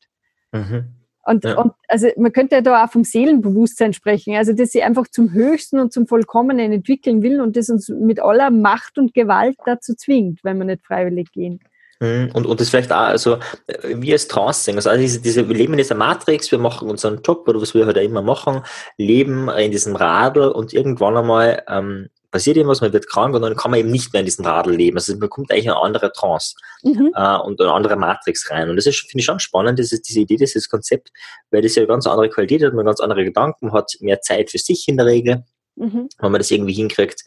Mhm. 0.51 0.95
Und, 1.25 1.43
ja. 1.43 1.57
und 1.57 1.73
also 1.87 2.07
man 2.17 2.31
könnte 2.31 2.55
ja 2.55 2.61
da 2.61 2.85
auch 2.85 2.91
vom 2.91 3.03
Seelenbewusstsein 3.03 3.93
sprechen, 3.93 4.35
also 4.35 4.53
dass 4.53 4.71
sie 4.71 4.83
einfach 4.83 5.07
zum 5.07 5.31
Höchsten 5.31 5.79
und 5.79 5.91
zum 5.91 6.05
Vollkommenen 6.05 6.71
entwickeln 6.71 7.23
will 7.23 7.41
und 7.41 7.55
das 7.57 7.69
uns 7.69 7.89
mit 7.89 8.19
aller 8.19 8.51
Macht 8.51 8.99
und 8.99 9.13
Gewalt 9.15 9.57
dazu 9.65 9.95
zwingt, 9.95 10.43
wenn 10.43 10.59
wir 10.59 10.65
nicht 10.65 10.85
freiwillig 10.85 11.31
gehen. 11.31 11.59
Mhm. 11.99 12.31
Und, 12.33 12.45
und 12.45 12.59
das 12.59 12.69
vielleicht 12.69 12.91
auch, 12.91 12.97
also 12.97 13.37
wie 13.83 14.11
als 14.11 14.27
Trance 14.27 14.71
also, 14.73 14.95
diese, 14.97 15.21
diese, 15.21 15.47
wir 15.47 15.55
leben 15.55 15.73
in 15.73 15.77
dieser 15.77 15.95
Matrix, 15.95 16.51
wir 16.51 16.59
machen 16.59 16.89
unseren 16.89 17.21
Job 17.21 17.47
oder 17.47 17.61
was 17.61 17.73
wir 17.73 17.85
halt 17.85 17.97
immer 17.97 18.21
machen, 18.21 18.61
leben 18.97 19.49
in 19.49 19.71
diesem 19.71 19.95
Radl 19.95 20.49
und 20.49 20.73
irgendwann 20.73 21.17
einmal 21.17 21.63
ähm, 21.67 22.09
passiert 22.35 22.57
irgendwas, 22.57 22.81
man 22.81 22.91
wird 22.91 23.07
krank 23.07 23.33
und 23.33 23.41
dann 23.43 23.55
kann 23.55 23.71
man 23.71 23.79
eben 23.79 23.91
nicht 23.91 24.11
mehr 24.11 24.19
in 24.19 24.25
diesem 24.25 24.43
Radl 24.43 24.75
leben. 24.75 24.97
Also 24.97 25.15
man 25.15 25.29
kommt 25.29 25.51
eigentlich 25.51 25.69
eine 25.69 25.81
andere 25.81 26.11
Trance 26.11 26.55
mhm. 26.83 27.13
äh, 27.15 27.37
und 27.37 27.61
eine 27.61 27.71
andere 27.71 27.95
Matrix 27.95 28.51
rein. 28.51 28.69
Und 28.69 28.75
das 28.75 28.87
ist, 28.87 28.99
finde 28.99 29.19
ich 29.19 29.25
schon 29.25 29.39
spannend, 29.39 29.79
diese, 29.79 30.01
diese 30.01 30.19
Idee, 30.19 30.35
dieses 30.35 30.69
Konzept, 30.69 31.11
weil 31.51 31.61
das 31.61 31.75
ja 31.75 31.81
eine 31.83 31.87
ganz 31.87 32.05
andere 32.07 32.27
Qualität 32.27 32.61
hat, 32.61 32.73
man 32.73 32.85
ganz 32.85 32.99
andere 32.99 33.23
Gedanken, 33.23 33.71
hat 33.71 33.89
mehr 34.01 34.19
Zeit 34.19 34.51
für 34.51 34.57
sich 34.57 34.85
in 34.89 34.97
der 34.97 35.05
Regel 35.05 35.45
mhm. 35.75 36.09
wenn 36.19 36.31
man 36.31 36.39
das 36.39 36.51
irgendwie 36.51 36.73
hinkriegt. 36.73 37.23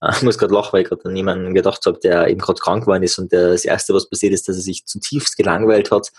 Äh, 0.00 0.12
ich 0.12 0.22
muss 0.22 0.38
gerade 0.38 0.54
lachen, 0.54 0.72
weil 0.72 0.82
ich 0.82 0.88
gerade 0.88 1.04
an 1.04 1.16
jemanden 1.16 1.54
gedacht 1.54 1.84
habe, 1.86 1.98
der 1.98 2.28
eben 2.28 2.40
gerade 2.40 2.60
krank 2.60 2.82
geworden 2.82 3.02
ist 3.02 3.18
und 3.18 3.32
der, 3.32 3.50
das 3.50 3.64
Erste, 3.64 3.94
was 3.94 4.08
passiert 4.08 4.32
ist, 4.32 4.48
dass 4.48 4.56
er 4.56 4.62
sich 4.62 4.84
zutiefst 4.86 5.36
gelangweilt 5.36 5.90
hat, 5.90 6.10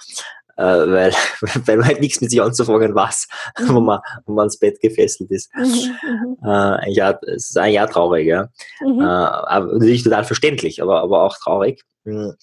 äh, 0.58 0.64
weil, 0.64 1.12
weil 1.66 1.78
man 1.78 1.88
halt 1.88 2.02
nichts 2.02 2.22
mit 2.22 2.32
sich 2.32 2.42
anzufangen 2.42 2.96
weiß, 2.96 3.28
mhm. 3.60 3.76
wenn, 3.76 3.84
man, 3.84 4.00
wenn 4.26 4.36
man 4.36 4.44
ans 4.44 4.60
Bett 4.60 4.80
gefesselt 4.82 5.32
ist. 5.32 5.54
Mhm, 5.56 5.64
mhm. 5.64 6.38
äh, 6.44 6.48
ein 6.48 6.92
Jahr, 6.92 7.20
es 7.24 7.50
ist 7.50 7.58
ein 7.58 7.74
Jahr 7.74 7.90
traurig, 7.90 8.28
ja. 8.28 8.50
Mhm. 8.82 9.00
Äh, 9.00 9.04
natürlich 9.04 10.04
total 10.04 10.24
verständlich, 10.24 10.82
aber, 10.82 11.02
aber 11.02 11.24
auch 11.24 11.38
traurig. 11.38 11.84
Mhm. 12.04 12.34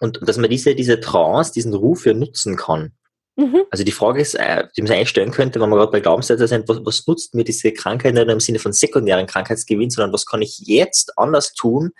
Und 0.00 0.26
dass 0.26 0.38
man 0.38 0.48
diese, 0.48 0.74
diese 0.74 0.98
Trance, 0.98 1.52
diesen 1.52 1.74
Ruf 1.74 2.06
ja 2.06 2.14
nutzen 2.14 2.56
kann. 2.56 2.92
Mhm. 3.36 3.62
Also 3.70 3.84
die 3.84 3.92
Frage 3.92 4.20
ist, 4.20 4.34
äh, 4.34 4.64
die 4.76 4.82
man 4.82 4.88
sich 4.88 4.96
eigentlich 4.96 5.08
stellen 5.08 5.30
könnte, 5.30 5.60
wenn 5.60 5.68
man 5.68 5.78
gerade 5.78 5.92
bei 5.92 6.00
Glaubenssätzen 6.00 6.46
sind, 6.46 6.68
was, 6.68 6.84
was 6.84 7.06
nutzt 7.06 7.34
mir 7.34 7.44
diese 7.44 7.72
Krankheit 7.72 8.14
nicht 8.14 8.28
im 8.28 8.40
Sinne 8.40 8.58
von 8.58 8.72
sekundären 8.72 9.26
Krankheitsgewinn, 9.26 9.90
sondern 9.90 10.12
was 10.12 10.26
kann 10.26 10.42
ich 10.42 10.58
jetzt 10.66 11.16
anders 11.16 11.54
tun, 11.54 11.92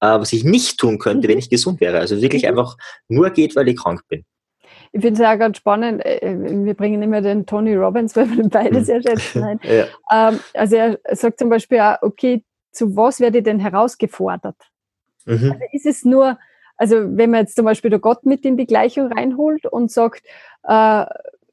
äh, 0.00 0.06
was 0.06 0.32
ich 0.32 0.44
nicht 0.44 0.78
tun 0.78 0.98
könnte, 0.98 1.28
mhm. 1.28 1.32
wenn 1.32 1.38
ich 1.38 1.50
gesund 1.50 1.80
wäre. 1.80 1.98
Also 1.98 2.20
wirklich 2.20 2.42
mhm. 2.42 2.50
einfach 2.50 2.76
nur 3.08 3.30
geht, 3.30 3.54
weil 3.56 3.68
ich 3.68 3.76
krank 3.76 4.02
bin. 4.08 4.24
Ich 4.92 5.02
finde 5.02 5.22
es 5.22 5.28
auch 5.28 5.38
ganz 5.38 5.58
spannend. 5.58 6.04
Äh, 6.04 6.36
wir 6.64 6.74
bringen 6.74 7.02
immer 7.02 7.20
den 7.20 7.46
Tony 7.46 7.74
Robbins, 7.74 8.16
weil 8.16 8.28
wir 8.30 8.36
den 8.36 8.50
beide 8.50 8.80
mhm. 8.80 8.84
sehr 8.84 9.02
schätzen. 9.02 9.60
ja. 9.62 9.86
ähm, 10.10 10.40
also 10.54 10.76
er 10.76 10.98
sagt 11.12 11.38
zum 11.38 11.48
Beispiel 11.48 11.80
auch, 11.80 11.96
okay, 12.02 12.44
zu 12.72 12.96
was 12.96 13.20
werde 13.20 13.38
ich 13.38 13.44
denn 13.44 13.60
herausgefordert? 13.60 14.56
Mhm. 15.26 15.52
Also 15.52 15.64
ist 15.72 15.86
es 15.86 16.04
nur, 16.04 16.38
also 16.78 16.96
wenn 16.96 17.30
man 17.30 17.40
jetzt 17.40 17.56
zum 17.56 17.64
Beispiel 17.64 17.90
der 17.90 17.98
Gott 17.98 18.24
mit 18.24 18.44
in 18.44 18.56
die 18.56 18.66
Gleichung 18.66 19.12
reinholt 19.12 19.66
und 19.66 19.90
sagt, 19.90 20.22
äh, 20.62 21.04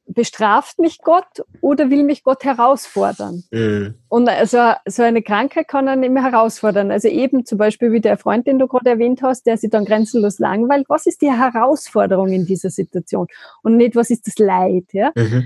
bestraft 0.08 0.78
mich 0.78 0.98
Gott 1.02 1.44
oder 1.60 1.90
will 1.90 2.04
mich 2.04 2.22
Gott 2.22 2.44
herausfordern? 2.44 3.42
Mhm. 3.50 3.94
Und 4.08 4.28
also 4.28 4.72
so 4.86 5.02
eine 5.02 5.22
Krankheit 5.22 5.68
kann 5.68 5.88
einen 5.88 6.04
immer 6.04 6.22
herausfordern. 6.22 6.90
Also 6.90 7.08
eben 7.08 7.44
zum 7.44 7.58
Beispiel 7.58 7.90
wie 7.92 8.00
der 8.00 8.16
Freund, 8.16 8.46
den 8.46 8.58
du 8.58 8.68
gerade 8.68 8.88
erwähnt 8.88 9.22
hast, 9.22 9.46
der 9.46 9.56
sich 9.56 9.70
dann 9.70 9.84
grenzenlos 9.84 10.38
langweilt. 10.38 10.86
Was 10.88 11.06
ist 11.06 11.22
die 11.22 11.32
Herausforderung 11.32 12.28
in 12.28 12.46
dieser 12.46 12.70
Situation? 12.70 13.26
Und 13.62 13.76
nicht, 13.76 13.96
was 13.96 14.10
ist 14.10 14.26
das 14.26 14.38
Leid? 14.38 14.84
Ja? 14.92 15.10
Mhm. 15.16 15.44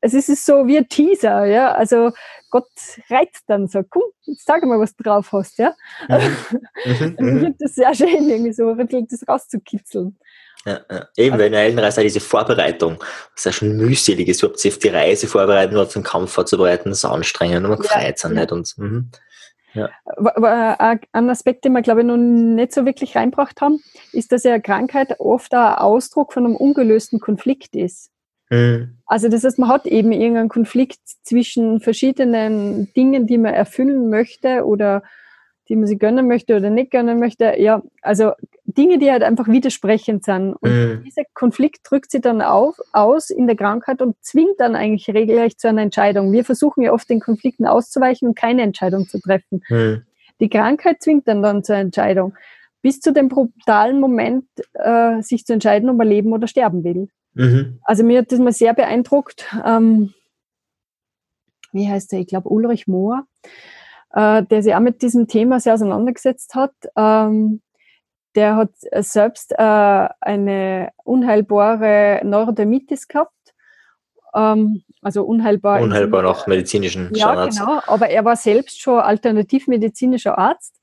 Es 0.00 0.14
ist 0.14 0.46
so 0.46 0.66
wie 0.66 0.78
ein 0.78 0.88
Teaser, 0.88 1.46
ja. 1.46 1.72
Also 1.72 2.12
Gott 2.50 2.68
reizt 3.10 3.42
dann 3.48 3.66
so, 3.66 3.82
komm, 3.82 4.04
jetzt 4.22 4.46
sag 4.46 4.62
mal, 4.64 4.78
was 4.78 4.94
du 4.94 5.02
drauf 5.02 5.32
hast, 5.32 5.58
ja. 5.58 5.74
Mhm. 6.84 7.16
mhm. 7.18 7.36
ich 7.36 7.42
finde 7.42 7.56
das 7.58 7.74
sehr 7.74 7.94
schön, 7.94 8.28
irgendwie 8.28 8.52
so 8.52 8.68
ein 8.68 8.76
bisschen 8.76 9.08
das 9.08 9.26
rauszukitzeln. 9.26 10.16
Ja, 10.66 10.80
ja. 10.90 11.08
Eben, 11.16 11.38
weil 11.38 11.46
in 11.46 11.52
der 11.52 11.60
Heldenreise 11.62 12.02
diese 12.02 12.20
Vorbereitung, 12.20 13.02
was 13.34 13.44
ja 13.44 13.52
schon 13.52 13.76
mühselig 13.76 14.28
ist, 14.28 14.42
überhaupt 14.42 14.60
sich 14.60 14.72
auf 14.72 14.78
die 14.78 14.88
Reise 14.88 15.26
vorbereiten 15.26 15.74
oder 15.74 15.82
auf 15.82 15.92
den 15.92 16.02
Kampf 16.02 16.32
vorzubereiten, 16.32 16.88
das 16.88 16.98
ist 16.98 17.04
anstrengend 17.04 17.64
und 17.64 17.70
man 17.70 17.78
gefreut 17.78 18.22
ja, 18.22 18.28
nicht. 18.30 18.52
Und, 18.52 18.78
mhm. 18.78 19.10
ja. 19.74 19.90
Ein 21.12 21.30
Aspekt, 21.30 21.64
den 21.64 21.72
wir, 21.72 21.82
glaube 21.82 22.00
ich, 22.00 22.06
noch 22.06 22.16
nicht 22.16 22.72
so 22.72 22.86
wirklich 22.86 23.14
reinbracht 23.14 23.60
haben, 23.60 23.82
ist, 24.12 24.32
dass 24.32 24.44
ja 24.44 24.58
Krankheit 24.58 25.20
oft 25.20 25.52
ein 25.52 25.74
Ausdruck 25.74 26.32
von 26.32 26.46
einem 26.46 26.56
ungelösten 26.56 27.20
Konflikt 27.20 27.76
ist. 27.76 28.10
Mhm. 28.54 28.98
Also 29.06 29.28
das 29.28 29.44
heißt, 29.44 29.58
man 29.58 29.68
hat 29.68 29.86
eben 29.86 30.12
irgendeinen 30.12 30.48
Konflikt 30.48 31.00
zwischen 31.22 31.80
verschiedenen 31.80 32.92
Dingen, 32.94 33.26
die 33.26 33.38
man 33.38 33.52
erfüllen 33.52 34.08
möchte 34.08 34.64
oder 34.64 35.02
die 35.68 35.76
man 35.76 35.86
sich 35.86 35.98
gönnen 35.98 36.28
möchte 36.28 36.56
oder 36.56 36.70
nicht 36.70 36.90
gönnen 36.90 37.18
möchte. 37.18 37.54
Ja, 37.58 37.82
also 38.02 38.32
Dinge, 38.64 38.98
die 38.98 39.10
halt 39.10 39.22
einfach 39.22 39.48
widersprechend 39.48 40.24
sind. 40.24 40.54
Und 40.54 40.70
mhm. 40.70 41.02
dieser 41.04 41.22
Konflikt 41.32 41.80
drückt 41.88 42.10
sich 42.10 42.20
dann 42.20 42.42
auf, 42.42 42.76
aus 42.92 43.30
in 43.30 43.46
der 43.46 43.56
Krankheit 43.56 44.02
und 44.02 44.16
zwingt 44.20 44.58
dann 44.58 44.74
eigentlich 44.74 45.08
regelrecht 45.08 45.60
zu 45.60 45.68
einer 45.68 45.82
Entscheidung. 45.82 46.32
Wir 46.32 46.44
versuchen 46.44 46.82
ja 46.82 46.92
oft 46.92 47.08
den 47.08 47.20
Konflikten 47.20 47.66
auszuweichen 47.66 48.28
und 48.28 48.36
keine 48.36 48.62
Entscheidung 48.62 49.06
zu 49.08 49.20
treffen. 49.20 49.62
Mhm. 49.68 50.02
Die 50.40 50.48
Krankheit 50.48 51.02
zwingt 51.02 51.28
dann 51.28 51.42
dann 51.42 51.64
zur 51.64 51.76
Entscheidung. 51.76 52.34
Bis 52.82 53.00
zu 53.00 53.12
dem 53.12 53.28
brutalen 53.28 54.00
Moment, 54.00 54.44
äh, 54.74 55.22
sich 55.22 55.46
zu 55.46 55.54
entscheiden, 55.54 55.88
ob 55.88 55.98
er 56.00 56.04
leben 56.04 56.32
oder 56.32 56.46
sterben 56.46 56.84
will. 56.84 57.08
Mhm. 57.34 57.80
Also 57.82 58.04
mir 58.04 58.20
hat 58.20 58.32
das 58.32 58.38
mal 58.38 58.52
sehr 58.52 58.74
beeindruckt. 58.74 59.46
Ähm, 59.64 60.14
wie 61.72 61.88
heißt 61.88 62.12
er? 62.12 62.20
Ich 62.20 62.28
glaube 62.28 62.48
Ulrich 62.48 62.86
Mohr 62.86 63.26
äh, 64.14 64.44
der 64.44 64.62
sich 64.62 64.74
auch 64.74 64.80
mit 64.80 65.02
diesem 65.02 65.26
Thema 65.26 65.60
sehr 65.60 65.74
auseinandergesetzt 65.74 66.54
hat. 66.54 66.72
Ähm, 66.96 67.60
der 68.34 68.56
hat 68.56 68.70
selbst 69.04 69.52
äh, 69.52 70.08
eine 70.20 70.90
unheilbare 71.04 72.20
Neurodermitis 72.24 73.08
gehabt. 73.08 73.32
Ähm, 74.34 74.82
also 75.02 75.24
unheilbar. 75.24 75.80
Unheilbar 75.82 76.22
nach 76.22 76.46
medizinischen 76.46 77.14
Standards. 77.14 77.58
Ja, 77.58 77.64
genau. 77.64 77.80
Aber 77.86 78.08
er 78.08 78.24
war 78.24 78.36
selbst 78.36 78.80
schon 78.80 79.00
alternativmedizinischer 79.00 80.38
Arzt 80.38 80.80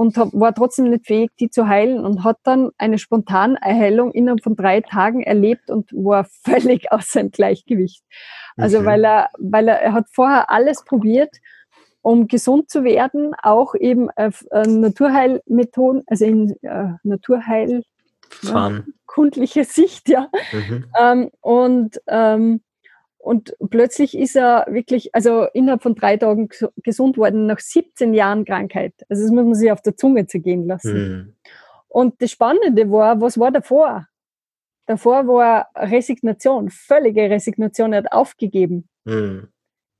und 0.00 0.16
war 0.16 0.54
trotzdem 0.54 0.88
nicht 0.88 1.06
fähig, 1.06 1.30
die 1.38 1.50
zu 1.50 1.68
heilen 1.68 2.06
und 2.06 2.24
hat 2.24 2.38
dann 2.44 2.70
eine 2.78 2.96
Spontanerheilung 2.96 4.12
innerhalb 4.12 4.42
von 4.42 4.56
drei 4.56 4.80
Tagen 4.80 5.22
erlebt 5.22 5.68
und 5.68 5.92
war 5.92 6.24
völlig 6.42 6.90
aus 6.90 7.08
seinem 7.12 7.30
Gleichgewicht. 7.30 8.02
Also 8.56 8.80
mhm. 8.80 8.86
weil 8.86 9.04
er, 9.04 9.28
weil 9.38 9.68
er, 9.68 9.82
er 9.82 9.92
hat 9.92 10.06
vorher 10.10 10.48
alles 10.48 10.84
probiert 10.86 11.36
um 12.02 12.28
gesund 12.28 12.70
zu 12.70 12.82
werden, 12.82 13.32
auch 13.42 13.74
eben 13.74 14.08
auf 14.16 14.42
äh, 14.52 14.66
Naturheilmethoden, 14.66 16.02
also 16.06 16.24
in 16.24 16.56
äh, 16.62 16.94
Naturheil 17.02 17.82
ja, 18.40 18.80
kundlicher 19.04 19.64
Sicht, 19.64 20.08
ja. 20.08 20.30
Mhm. 20.50 20.86
Ähm, 20.98 21.30
und, 21.42 22.00
ähm, 22.06 22.62
und 23.22 23.54
plötzlich 23.70 24.16
ist 24.16 24.34
er 24.34 24.66
wirklich, 24.68 25.14
also 25.14 25.46
innerhalb 25.52 25.82
von 25.82 25.94
drei 25.94 26.16
Tagen 26.16 26.48
gesund 26.82 27.18
worden, 27.18 27.46
nach 27.46 27.58
17 27.60 28.14
Jahren 28.14 28.44
Krankheit. 28.44 28.94
Also 29.08 29.22
das 29.22 29.30
muss 29.30 29.44
man 29.44 29.54
sich 29.54 29.70
auf 29.70 29.82
der 29.82 29.96
Zunge 29.96 30.26
zergehen 30.26 30.66
lassen. 30.66 30.94
Mhm. 30.94 31.34
Und 31.88 32.22
das 32.22 32.30
Spannende 32.30 32.90
war, 32.90 33.20
was 33.20 33.38
war 33.38 33.50
davor? 33.50 34.06
Davor 34.86 35.26
war 35.26 35.68
Resignation, 35.76 36.70
völlige 36.70 37.28
Resignation. 37.28 37.92
Er 37.92 37.98
hat 37.98 38.12
aufgegeben. 38.12 38.88
Mhm. 39.04 39.48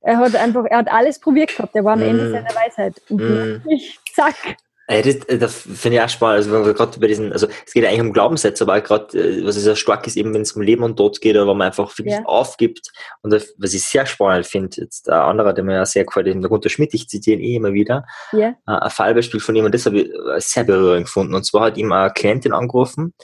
Er 0.01 0.17
hat 0.17 0.35
einfach, 0.35 0.65
er 0.65 0.79
hat 0.79 0.91
alles 0.91 1.21
probiert 1.21 1.55
gehabt. 1.55 1.77
Er 1.77 1.85
war 1.85 1.93
am. 1.93 2.03
Ende 2.03 2.31
seiner 2.31 2.55
Weisheit. 2.55 3.03
Und 3.11 3.21
mm. 3.21 3.69
ich, 3.69 3.99
zack. 4.15 4.57
Ey, 4.91 5.03
das, 5.03 5.25
äh, 5.27 5.39
das 5.39 5.55
finde 5.55 5.99
ich 5.99 6.03
auch 6.03 6.09
spannend. 6.09 6.39
Also, 6.39 6.51
wenn 6.51 6.75
gerade 6.75 6.99
bei 6.99 7.07
diesen, 7.07 7.33
also, 7.33 7.47
es 7.65 7.73
geht 7.73 7.85
eigentlich 7.85 8.01
um 8.01 8.13
Glaubenssätze, 8.13 8.65
aber 8.65 8.81
gerade, 8.81 9.17
äh, 9.17 9.47
was 9.47 9.55
sehr 9.55 9.77
stark 9.77 10.05
ist, 10.09 10.17
eben, 10.17 10.35
wenn 10.35 10.43
es 10.43 10.53
um 10.53 10.63
Leben 10.63 10.83
und 10.83 10.97
Tod 10.97 11.21
geht, 11.21 11.37
oder 11.37 11.47
wo 11.47 11.55
man 11.55 11.69
einfach 11.69 11.97
wirklich 11.97 12.17
ja. 12.17 12.25
aufgibt. 12.25 12.91
Und 13.23 13.33
was 13.33 13.73
ich 13.73 13.85
sehr 13.85 14.05
spannend 14.05 14.47
finde, 14.47 14.81
jetzt 14.81 15.09
ein 15.09 15.21
anderer, 15.21 15.53
der 15.53 15.63
mir 15.63 15.75
ja 15.75 15.87
sehr 15.87 16.05
gefällt, 16.05 16.27
der 16.27 16.35
Gunter 16.35 16.69
Schmidt, 16.69 16.93
ich 16.93 17.09
zitiere 17.09 17.39
ihn 17.39 17.45
eh 17.45 17.55
immer 17.55 17.73
wieder, 17.73 18.05
ja. 18.33 18.49
Äh, 18.49 18.55
ein 18.67 18.91
Fallbeispiel 18.91 19.39
von 19.39 19.55
ihm, 19.55 19.65
und 19.65 19.73
das 19.73 19.87
habe 19.87 20.01
ich 20.01 20.11
sehr 20.39 20.65
berührend 20.65 21.07
gefunden. 21.07 21.35
Und 21.35 21.47
zwar 21.47 21.67
hat 21.67 21.77
ihm 21.77 21.93
eine 21.93 22.11
Klientin 22.13 22.53
angerufen, 22.53 23.15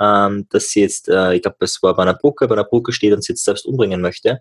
ähm, 0.00 0.46
dass 0.48 0.70
sie 0.70 0.80
jetzt, 0.80 1.08
ich 1.08 1.42
glaube, 1.42 1.56
es 1.60 1.82
war 1.82 1.94
bei 1.94 2.02
einer 2.02 2.14
Brücke, 2.14 2.48
bei 2.48 2.54
einer 2.54 2.64
Brücke 2.64 2.92
steht 2.92 3.12
und 3.12 3.22
sie 3.22 3.34
jetzt 3.34 3.44
selbst 3.44 3.66
umbringen 3.66 4.00
möchte 4.00 4.40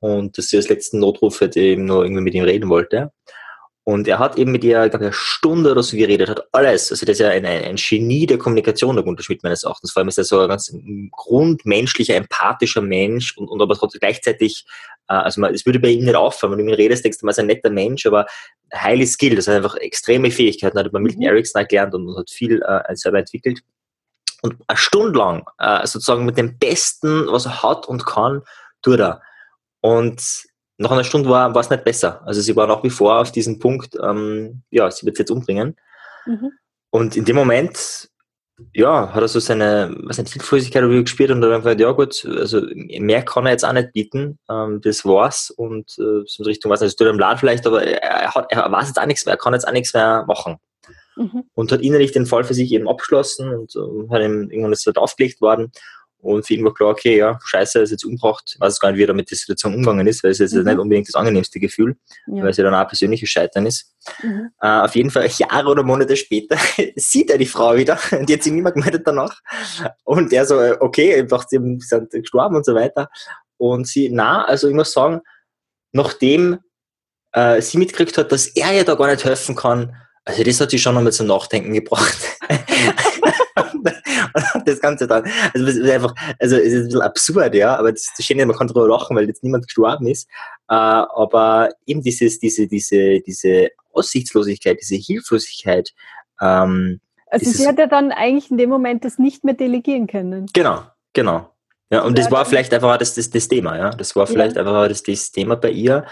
und 0.00 0.38
dass 0.38 0.46
sie 0.46 0.56
als 0.56 0.70
letzten 0.70 1.00
Notruf 1.00 1.42
halt 1.42 1.56
eben 1.58 1.84
nur 1.84 2.02
irgendwie 2.02 2.22
mit 2.22 2.34
ihm 2.34 2.44
reden 2.44 2.70
wollte. 2.70 3.10
Und 3.86 4.08
er 4.08 4.18
hat 4.18 4.38
eben 4.38 4.50
mit 4.50 4.64
ihr, 4.64 4.82
ich 4.82 4.90
glaube, 4.90 5.04
eine 5.04 5.12
Stunde 5.12 5.70
oder 5.70 5.82
so 5.82 5.94
geredet, 5.94 6.30
hat 6.30 6.48
alles. 6.52 6.90
Also, 6.90 7.04
das 7.04 7.14
ist 7.14 7.20
ja 7.20 7.28
ein, 7.28 7.44
ein 7.44 7.76
Genie 7.76 8.24
der 8.24 8.38
Kommunikation, 8.38 8.96
der 8.96 9.04
Gunter 9.04 9.22
Schmidt 9.22 9.42
meines 9.42 9.62
Erachtens. 9.62 9.92
Vor 9.92 10.00
allem 10.00 10.08
ist 10.08 10.16
er 10.16 10.24
so 10.24 10.40
ein 10.40 10.48
ganz 10.48 10.74
grundmenschlicher, 11.12 12.14
empathischer 12.14 12.80
Mensch 12.80 13.36
und, 13.36 13.46
und 13.48 13.60
aber 13.60 13.74
trotzdem 13.74 14.00
gleichzeitig, 14.00 14.64
äh, 15.08 15.12
also 15.12 15.42
man, 15.42 15.52
es 15.52 15.66
würde 15.66 15.80
bei 15.80 15.88
ihm 15.88 16.06
nicht 16.06 16.14
auffallen, 16.14 16.52
wenn 16.52 16.58
du 16.60 16.64
mit 16.64 16.74
ihm 16.74 16.82
redest, 16.82 17.04
denkst 17.04 17.18
du, 17.18 17.26
man 17.26 17.32
ist 17.32 17.38
ein 17.38 17.46
netter 17.46 17.68
Mensch, 17.68 18.06
aber 18.06 18.24
highly 18.72 19.06
skilled, 19.06 19.36
das 19.36 19.48
hat 19.48 19.56
einfach 19.56 19.74
extreme 19.76 20.30
Fähigkeiten, 20.30 20.78
hat 20.78 20.90
bei 20.90 20.98
Milton 20.98 21.20
mhm. 21.20 21.26
Erickson 21.26 21.66
gelernt 21.68 21.94
und, 21.94 22.08
und, 22.08 22.16
hat 22.16 22.30
viel 22.30 22.62
äh, 22.62 22.96
selber 22.96 23.18
entwickelt. 23.18 23.60
Und 24.40 24.56
eine 24.66 24.78
Stunde 24.78 25.18
lang, 25.18 25.44
äh, 25.58 25.86
sozusagen 25.86 26.24
mit 26.24 26.38
dem 26.38 26.58
Besten, 26.58 27.26
was 27.26 27.44
er 27.44 27.62
hat 27.62 27.86
und 27.86 28.06
kann, 28.06 28.40
tut 28.80 29.00
er. 29.00 29.20
Und 29.82 30.22
nach 30.78 30.90
einer 30.90 31.04
Stunde 31.04 31.28
war, 31.28 31.54
es 31.56 31.70
nicht 31.70 31.84
besser. 31.84 32.22
Also 32.26 32.40
sie 32.40 32.56
war 32.56 32.66
nach 32.66 32.82
wie 32.82 32.90
vor 32.90 33.20
auf 33.20 33.32
diesem 33.32 33.58
Punkt, 33.58 33.96
ähm, 34.02 34.62
ja, 34.70 34.90
sie 34.90 35.06
wird 35.06 35.14
es 35.14 35.20
jetzt 35.20 35.30
umbringen. 35.30 35.76
Mhm. 36.26 36.52
Und 36.90 37.16
in 37.16 37.24
dem 37.24 37.36
Moment, 37.36 38.08
ja, 38.72 39.12
hat 39.12 39.20
er 39.20 39.28
so 39.28 39.40
seine, 39.40 39.94
was 40.04 40.18
nicht, 40.18 40.32
Hilflosigkeit 40.32 40.84
gespielt 40.88 41.30
und 41.30 41.40
dann 41.40 41.52
einfach, 41.52 41.78
ja 41.78 41.90
gut, 41.92 42.24
also 42.24 42.62
mehr 42.74 43.24
kann 43.24 43.46
er 43.46 43.52
jetzt 43.52 43.64
auch 43.64 43.72
nicht 43.72 43.92
bieten, 43.92 44.38
ähm, 44.48 44.80
das 44.80 45.04
war's 45.04 45.50
und 45.50 45.90
äh, 45.98 46.22
so 46.26 46.42
in 46.42 46.44
Richtung, 46.44 46.70
was 46.70 46.80
nicht, 46.80 46.96
tut 46.96 47.08
ihm 47.08 47.18
leid 47.18 47.40
vielleicht, 47.40 47.66
aber 47.66 47.82
er, 47.84 48.34
hat, 48.34 48.46
er 48.50 48.70
weiß 48.70 48.88
jetzt 48.88 49.00
auch 49.00 49.06
nichts 49.06 49.26
mehr, 49.26 49.34
er 49.34 49.38
kann 49.38 49.54
jetzt 49.54 49.66
auch 49.66 49.72
nichts 49.72 49.92
mehr 49.92 50.24
machen. 50.26 50.56
Mhm. 51.16 51.44
Und 51.54 51.70
hat 51.70 51.80
innerlich 51.80 52.12
den 52.12 52.26
Fall 52.26 52.42
für 52.42 52.54
sich 52.54 52.72
eben 52.72 52.88
abgeschlossen 52.88 53.54
und 53.54 53.74
äh, 53.76 54.12
hat 54.12 54.22
ihm 54.22 54.50
irgendwann 54.50 54.72
ist 54.72 54.86
halt 54.86 54.98
aufgelegt 54.98 55.40
worden 55.40 55.70
und 56.24 56.46
für 56.46 56.54
ihn 56.54 56.64
war 56.64 56.72
klar, 56.72 56.90
okay, 56.90 57.18
ja, 57.18 57.38
scheiße, 57.44 57.80
ist 57.80 57.90
jetzt 57.90 58.04
umgebracht. 58.04 58.52
Ich 58.54 58.60
weiß 58.60 58.80
gar 58.80 58.90
nicht, 58.90 58.98
wie 58.98 59.04
er 59.04 59.12
mit 59.12 59.30
der 59.30 59.36
Situation 59.36 59.74
umgegangen 59.74 60.06
ist, 60.06 60.24
weil 60.24 60.30
es 60.30 60.38
jetzt 60.38 60.54
mhm. 60.54 60.64
nicht 60.64 60.78
unbedingt 60.78 61.06
das 61.06 61.14
angenehmste 61.14 61.60
Gefühl, 61.60 61.96
ja. 62.26 62.42
weil 62.42 62.50
es 62.50 62.56
ja 62.56 62.64
dann 62.64 62.74
auch 62.74 62.80
ein 62.80 62.88
persönliches 62.88 63.28
Scheitern 63.28 63.66
ist. 63.66 63.94
Mhm. 64.22 64.50
Äh, 64.58 64.80
auf 64.80 64.96
jeden 64.96 65.10
Fall 65.10 65.26
Jahre 65.38 65.68
oder 65.68 65.82
Monate 65.82 66.16
später 66.16 66.56
sieht 66.96 67.30
er 67.30 67.36
die 67.36 67.46
Frau 67.46 67.76
wieder, 67.76 67.98
die 68.22 68.32
hat 68.32 68.42
sich 68.42 68.52
mehr 68.52 68.72
gemeldet 68.72 69.02
danach. 69.04 69.38
Und 70.04 70.32
er 70.32 70.46
so, 70.46 70.58
okay, 70.80 71.14
einfach, 71.14 71.46
sie 71.46 71.58
sind 71.80 72.10
gestorben 72.10 72.56
und 72.56 72.64
so 72.64 72.74
weiter. 72.74 73.10
Und 73.58 73.86
sie, 73.86 74.08
na, 74.10 74.44
also 74.44 74.66
ich 74.68 74.74
muss 74.74 74.92
sagen, 74.92 75.20
nachdem 75.92 76.58
äh, 77.32 77.60
sie 77.60 77.76
mitgekriegt 77.76 78.16
hat, 78.16 78.32
dass 78.32 78.46
er 78.46 78.74
ihr 78.74 78.84
da 78.84 78.94
gar 78.94 79.08
nicht 79.08 79.24
helfen 79.24 79.54
kann, 79.54 79.94
also 80.24 80.42
das 80.42 80.58
hat 80.58 80.70
sie 80.70 80.78
schon 80.78 80.94
nochmal 80.94 81.12
zum 81.12 81.26
Nachdenken 81.26 81.74
gebracht. 81.74 82.16
das 84.64 84.80
Ganze 84.80 85.06
dann, 85.06 85.24
also 85.52 85.66
das 85.66 85.76
ist 85.76 85.90
einfach, 85.90 86.14
also 86.38 86.56
es 86.56 86.72
ist 86.72 86.78
ein 86.78 86.84
bisschen 86.84 87.02
absurd, 87.02 87.54
ja, 87.54 87.76
aber 87.76 87.92
das, 87.92 88.12
das 88.16 88.24
Schöne, 88.24 88.46
man 88.46 88.56
kann 88.56 88.68
darüber 88.68 88.88
lachen, 88.88 89.16
weil 89.16 89.26
jetzt 89.26 89.42
niemand 89.42 89.66
gestorben 89.66 90.06
ist, 90.06 90.28
äh, 90.68 90.74
aber 90.74 91.70
eben 91.86 92.02
dieses, 92.02 92.38
diese, 92.38 92.66
diese, 92.66 93.20
diese 93.20 93.68
Aussichtslosigkeit, 93.92 94.78
diese 94.80 94.96
Hilflosigkeit, 94.96 95.90
ähm, 96.40 97.00
also 97.30 97.50
sie 97.50 97.66
hat 97.66 97.78
ja 97.78 97.86
dann 97.86 98.12
eigentlich 98.12 98.50
in 98.52 98.58
dem 98.58 98.70
Moment 98.70 99.04
das 99.04 99.18
nicht 99.18 99.42
mehr 99.42 99.54
delegieren 99.54 100.06
können. 100.06 100.46
Genau, 100.52 100.82
genau. 101.12 101.50
Ja, 101.90 102.02
und 102.02 102.16
das 102.16 102.30
war 102.30 102.44
vielleicht 102.44 102.72
einfach 102.72 102.96
das, 102.96 103.14
das, 103.14 103.28
das 103.30 103.48
Thema, 103.48 103.76
ja. 103.76 103.90
Das 103.90 104.16
war 104.16 104.26
vielleicht 104.26 104.56
ja. 104.56 104.62
einfach 104.62 104.88
das, 104.88 105.02
das 105.02 105.32
Thema 105.32 105.56
bei 105.56 105.70
ihr. 105.70 106.04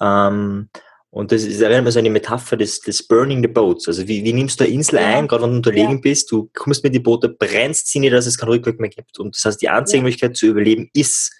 Ähm, 0.00 0.68
und 1.16 1.32
das 1.32 1.44
ist 1.44 1.62
erinnert 1.62 1.84
mich 1.84 1.94
so 1.94 1.98
eine 1.98 2.10
Metapher 2.10 2.58
des, 2.58 2.78
des 2.82 3.08
Burning 3.08 3.40
the 3.40 3.48
Boats. 3.48 3.88
Also 3.88 4.06
wie, 4.06 4.22
wie 4.22 4.34
nimmst 4.34 4.60
du 4.60 4.64
eine 4.64 4.74
Insel 4.74 4.96
ja. 4.96 5.06
ein, 5.06 5.26
gerade 5.26 5.44
wenn 5.44 5.52
du 5.52 5.56
unterlegen 5.56 5.94
ja. 5.94 6.00
bist, 6.02 6.30
du 6.30 6.50
kommst 6.52 6.84
mit 6.84 6.94
die 6.94 7.00
Boote, 7.00 7.30
brennst 7.30 7.86
sie 7.86 8.00
nicht, 8.00 8.12
dass 8.12 8.26
es 8.26 8.36
keinen 8.36 8.50
Rückweg 8.50 8.78
mehr 8.78 8.90
gibt. 8.90 9.18
Und 9.18 9.34
das 9.34 9.42
heißt, 9.46 9.62
die 9.62 9.70
einzige 9.70 9.96
ja. 9.96 10.02
Möglichkeit 10.02 10.36
zu 10.36 10.44
überleben 10.44 10.90
ist 10.92 11.32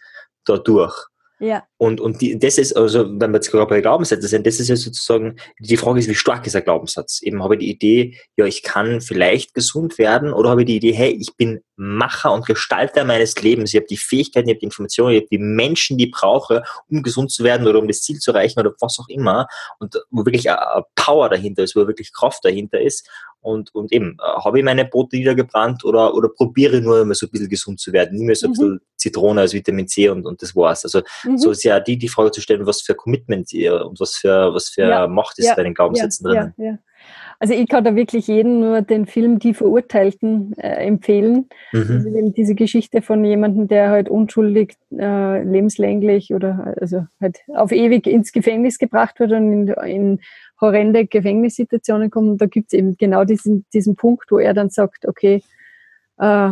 dadurch. 0.46 0.94
Ja. 1.38 1.64
Und, 1.76 2.00
und 2.00 2.22
die, 2.22 2.38
das 2.38 2.56
ist, 2.56 2.74
also, 2.74 3.04
wenn 3.20 3.30
wir 3.30 3.36
jetzt 3.36 3.50
gerade 3.50 3.66
bei 3.66 3.82
Glaubenssätzen 3.82 4.28
sind, 4.28 4.46
das 4.46 4.58
ist 4.58 4.68
ja 4.68 4.76
sozusagen, 4.76 5.36
die 5.58 5.76
Frage 5.76 5.98
ist, 5.98 6.08
wie 6.08 6.14
stark 6.14 6.46
ist 6.46 6.56
ein 6.56 6.64
Glaubenssatz? 6.64 7.20
Eben 7.22 7.42
habe 7.42 7.56
ich 7.56 7.60
die 7.60 7.70
Idee, 7.70 8.18
ja, 8.36 8.46
ich 8.46 8.62
kann 8.62 9.02
vielleicht 9.02 9.52
gesund 9.52 9.98
werden, 9.98 10.32
oder 10.32 10.48
habe 10.48 10.62
ich 10.62 10.66
die 10.66 10.76
Idee, 10.76 10.92
hey, 10.92 11.16
ich 11.20 11.36
bin 11.36 11.60
Macher 11.76 12.32
und 12.32 12.46
Gestalter 12.46 13.04
meines 13.04 13.40
Lebens. 13.42 13.74
Ich 13.74 13.76
habe 13.76 13.86
die 13.86 13.98
Fähigkeiten, 13.98 14.48
ich 14.48 14.54
habe 14.54 14.60
die 14.60 14.64
Informationen, 14.64 15.12
ich 15.12 15.20
habe 15.20 15.28
die 15.30 15.38
Menschen, 15.38 15.98
die 15.98 16.06
ich 16.06 16.10
brauche, 16.10 16.62
um 16.88 17.02
gesund 17.02 17.30
zu 17.30 17.44
werden 17.44 17.66
oder 17.66 17.80
um 17.80 17.86
das 17.86 18.00
Ziel 18.00 18.18
zu 18.18 18.30
erreichen 18.30 18.58
oder 18.58 18.72
was 18.80 18.98
auch 18.98 19.08
immer. 19.08 19.46
Und 19.78 19.94
wo 20.10 20.24
wirklich 20.24 20.50
eine 20.50 20.84
Power 20.94 21.28
dahinter 21.28 21.64
ist, 21.64 21.76
wo 21.76 21.86
wirklich 21.86 22.14
Kraft 22.14 22.44
dahinter 22.44 22.80
ist. 22.80 23.06
Und, 23.46 23.72
und 23.74 23.92
eben, 23.92 24.16
äh, 24.20 24.40
habe 24.44 24.58
ich 24.58 24.64
meine 24.64 24.84
Brote 24.84 25.16
niedergebrannt 25.16 25.84
oder, 25.84 26.14
oder 26.14 26.28
probiere 26.28 26.80
nur 26.80 27.00
immer 27.00 27.14
so 27.14 27.26
ein 27.26 27.30
bisschen 27.30 27.48
gesund 27.48 27.78
zu 27.78 27.92
werden. 27.92 28.18
Nimm 28.18 28.26
mir 28.26 28.34
so 28.34 28.46
ein 28.46 28.50
mhm. 28.50 28.52
bisschen 28.52 28.80
Zitrone 28.96 29.40
als 29.42 29.54
Vitamin 29.54 29.86
C 29.86 30.08
und, 30.08 30.26
und 30.26 30.42
das 30.42 30.56
war's. 30.56 30.84
Also 30.84 31.02
mhm. 31.24 31.38
so 31.38 31.52
ist 31.52 31.62
ja 31.62 31.78
die, 31.78 31.96
die 31.96 32.08
Frage 32.08 32.32
zu 32.32 32.40
stellen, 32.40 32.66
was 32.66 32.82
für 32.82 32.94
Commitment 32.94 33.52
ihr 33.52 33.86
und 33.86 34.00
was 34.00 34.16
für, 34.16 34.52
was 34.52 34.68
für 34.68 34.88
ja. 34.88 35.06
Macht 35.06 35.38
ist 35.38 35.46
ja. 35.46 35.54
bei 35.54 35.62
den 35.62 35.74
Glaubenssätzen 35.74 36.26
ja. 36.32 36.52
drinnen. 36.56 36.78
Also 37.38 37.54
ich 37.54 37.68
kann 37.68 37.84
da 37.84 37.94
wirklich 37.94 38.28
jedem 38.28 38.60
nur 38.60 38.82
den 38.82 39.06
Film 39.06 39.38
Die 39.38 39.52
Verurteilten 39.52 40.54
äh, 40.56 40.86
empfehlen. 40.86 41.48
Mhm. 41.72 42.02
Also 42.06 42.30
diese 42.30 42.54
Geschichte 42.54 43.02
von 43.02 43.24
jemandem, 43.24 43.68
der 43.68 43.90
halt 43.90 44.08
unschuldig 44.08 44.74
äh, 44.96 45.42
lebenslänglich 45.42 46.32
oder 46.32 46.74
also 46.80 47.06
halt 47.20 47.38
auf 47.54 47.72
ewig 47.72 48.06
ins 48.06 48.32
Gefängnis 48.32 48.78
gebracht 48.78 49.20
wird 49.20 49.32
und 49.32 49.52
in, 49.52 49.68
in 49.68 50.20
horrende 50.60 51.06
Gefängnissituationen 51.06 52.10
kommen. 52.10 52.30
Und 52.30 52.40
da 52.40 52.46
gibt 52.46 52.72
es 52.72 52.78
eben 52.78 52.96
genau 52.96 53.24
diesen, 53.24 53.66
diesen 53.72 53.96
Punkt, 53.96 54.30
wo 54.30 54.38
er 54.38 54.54
dann 54.54 54.70
sagt, 54.70 55.06
okay, 55.06 55.42
äh, 56.18 56.50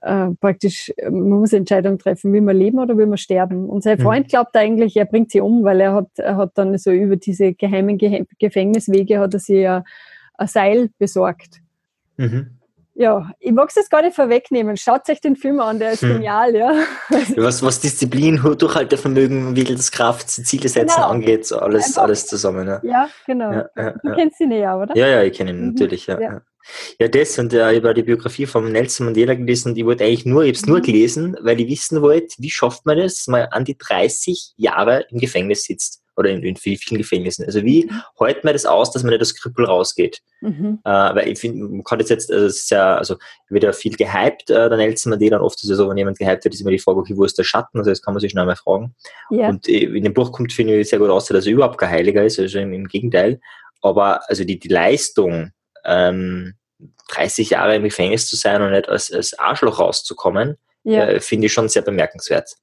äh, 0.00 0.28
praktisch, 0.40 0.92
man 1.02 1.40
muss 1.40 1.52
Entscheidungen 1.52 1.98
treffen, 1.98 2.32
will 2.32 2.40
man 2.40 2.56
leben 2.56 2.78
oder 2.78 2.96
will 2.96 3.06
man 3.06 3.18
sterben. 3.18 3.68
Und 3.68 3.82
sein 3.82 3.98
mhm. 3.98 4.02
Freund 4.02 4.28
glaubt 4.28 4.56
eigentlich, 4.56 4.96
er 4.96 5.06
bringt 5.06 5.30
sie 5.30 5.40
um, 5.40 5.64
weil 5.64 5.80
er 5.80 5.94
hat, 5.94 6.10
er 6.16 6.36
hat 6.36 6.52
dann 6.54 6.76
so 6.78 6.92
über 6.92 7.16
diese 7.16 7.54
geheimen 7.54 7.98
Ge 7.98 8.24
Gefängniswege 8.38 9.18
hat 9.18 9.34
er 9.34 9.40
sich 9.40 9.56
ja 9.56 9.84
ein 10.34 10.46
Seil 10.46 10.90
besorgt. 10.98 11.60
Mhm. 12.16 12.57
Ja, 12.98 13.30
ich 13.38 13.52
mag 13.52 13.68
es 13.68 13.76
jetzt 13.76 13.90
gar 13.90 14.02
nicht 14.02 14.16
vorwegnehmen. 14.16 14.76
Schaut 14.76 15.08
euch 15.08 15.20
den 15.20 15.36
Film 15.36 15.60
an, 15.60 15.78
der 15.78 15.92
ist 15.92 16.02
hm. 16.02 16.14
genial, 16.14 16.56
ja. 16.56 16.74
Was, 17.36 17.62
was 17.62 17.78
Disziplin, 17.78 18.42
Durchhaltevermögen, 18.58 19.54
Willenskraft, 19.54 20.28
Ziele 20.28 20.68
setzen 20.68 20.96
genau. 20.96 21.08
angeht, 21.08 21.46
so 21.46 21.60
alles, 21.60 21.96
alles 21.96 22.26
zusammen. 22.26 22.66
Ja, 22.66 22.80
ja 22.82 23.08
genau. 23.24 23.52
Ja, 23.52 23.70
ja, 23.76 23.90
du 24.02 24.14
kennst 24.16 24.40
ihn 24.40 24.50
ja, 24.50 24.76
oder? 24.76 24.96
Ja, 24.96 25.06
ja, 25.06 25.22
ich 25.22 25.32
kenne 25.32 25.50
ihn 25.50 25.60
mhm. 25.60 25.66
natürlich, 25.68 26.08
ja. 26.08 26.18
ja. 26.98 27.08
das 27.08 27.38
und 27.38 27.52
äh, 27.52 27.70
ich 27.70 27.84
habe 27.84 27.94
die 27.94 28.02
Biografie 28.02 28.46
von 28.46 28.72
Nelson 28.72 29.06
Mandela 29.06 29.34
gelesen 29.34 29.70
und 29.70 29.78
ich 29.78 29.84
wollte 29.84 30.02
eigentlich 30.02 30.26
nur, 30.26 30.42
ich 30.42 30.48
habe 30.48 30.58
es 30.58 30.66
nur 30.66 30.78
mhm. 30.78 30.82
gelesen, 30.82 31.36
weil 31.40 31.60
ich 31.60 31.68
wissen 31.68 32.02
wollte, 32.02 32.34
wie 32.38 32.50
schafft 32.50 32.84
man 32.84 32.98
das, 32.98 33.28
mal 33.28 33.46
an 33.52 33.64
die 33.64 33.78
30 33.78 34.54
Jahre 34.56 35.06
im 35.10 35.20
Gefängnis 35.20 35.62
sitzt 35.62 36.02
oder 36.16 36.30
in, 36.30 36.42
in 36.42 36.56
vielen 36.56 36.98
Gefängnissen. 36.98 37.44
Also 37.44 37.62
wie 37.62 37.84
mhm. 37.84 38.02
hält 38.18 38.42
man 38.42 38.54
das 38.54 38.66
aus, 38.66 38.90
dass 38.90 39.04
man 39.04 39.10
nicht 39.10 39.22
das 39.22 39.36
Krüppel 39.36 39.66
rausgeht? 39.66 40.20
Mhm. 40.40 40.78
Äh, 40.84 40.90
weil 40.90 41.28
ich 41.28 41.38
finde, 41.38 41.64
man 41.64 41.84
kann 41.84 41.98
das 41.98 42.08
jetzt, 42.08 42.30
also 42.30 42.46
es 42.46 42.58
ist 42.58 42.70
ja, 42.70 42.96
also 42.96 43.16
wird 43.48 43.64
ja 43.64 43.72
viel 43.72 43.96
gehypt, 43.96 44.50
äh, 44.50 44.68
der 44.68 44.76
Nelson 44.76 45.10
Mandela, 45.10 45.40
oft 45.40 45.62
ist 45.62 45.70
es 45.70 45.76
so, 45.76 45.88
wenn 45.88 45.96
jemand 45.96 46.18
gehypt 46.18 46.44
wird, 46.44 46.54
ist 46.54 46.60
immer 46.60 46.70
die 46.70 46.78
Frage, 46.78 46.98
okay, 46.98 47.16
wo 47.16 47.24
ist 47.24 47.38
der 47.38 47.44
Schatten? 47.44 47.78
Also 47.78 47.90
das 47.90 48.02
kann 48.02 48.14
man 48.14 48.20
sich 48.20 48.30
schnell 48.30 48.46
mal 48.46 48.56
fragen. 48.56 48.94
Ja. 49.30 49.48
Und 49.48 49.68
äh, 49.68 49.84
in 49.84 50.04
dem 50.04 50.14
Buch 50.14 50.32
kommt, 50.32 50.52
finde 50.52 50.78
ich, 50.78 50.88
sehr 50.88 50.98
gut 50.98 51.10
aus, 51.10 51.26
dass 51.26 51.46
er 51.46 51.52
überhaupt 51.52 51.78
kein 51.78 51.90
Heiliger 51.90 52.24
ist, 52.24 52.38
also 52.38 52.58
im, 52.58 52.72
im 52.72 52.86
Gegenteil. 52.86 53.40
Aber 53.82 54.28
also 54.28 54.44
die, 54.44 54.58
die 54.58 54.68
Leistung, 54.68 55.50
ähm, 55.84 56.54
30 57.08 57.50
Jahre 57.50 57.76
im 57.76 57.82
Gefängnis 57.82 58.28
zu 58.28 58.36
sein 58.36 58.62
und 58.62 58.70
nicht 58.70 58.88
als, 58.88 59.12
als 59.12 59.38
Arschloch 59.38 59.78
rauszukommen, 59.78 60.56
ja. 60.84 61.06
äh, 61.06 61.20
finde 61.20 61.46
ich 61.46 61.52
schon 61.52 61.68
sehr 61.68 61.82
bemerkenswert. 61.82 62.54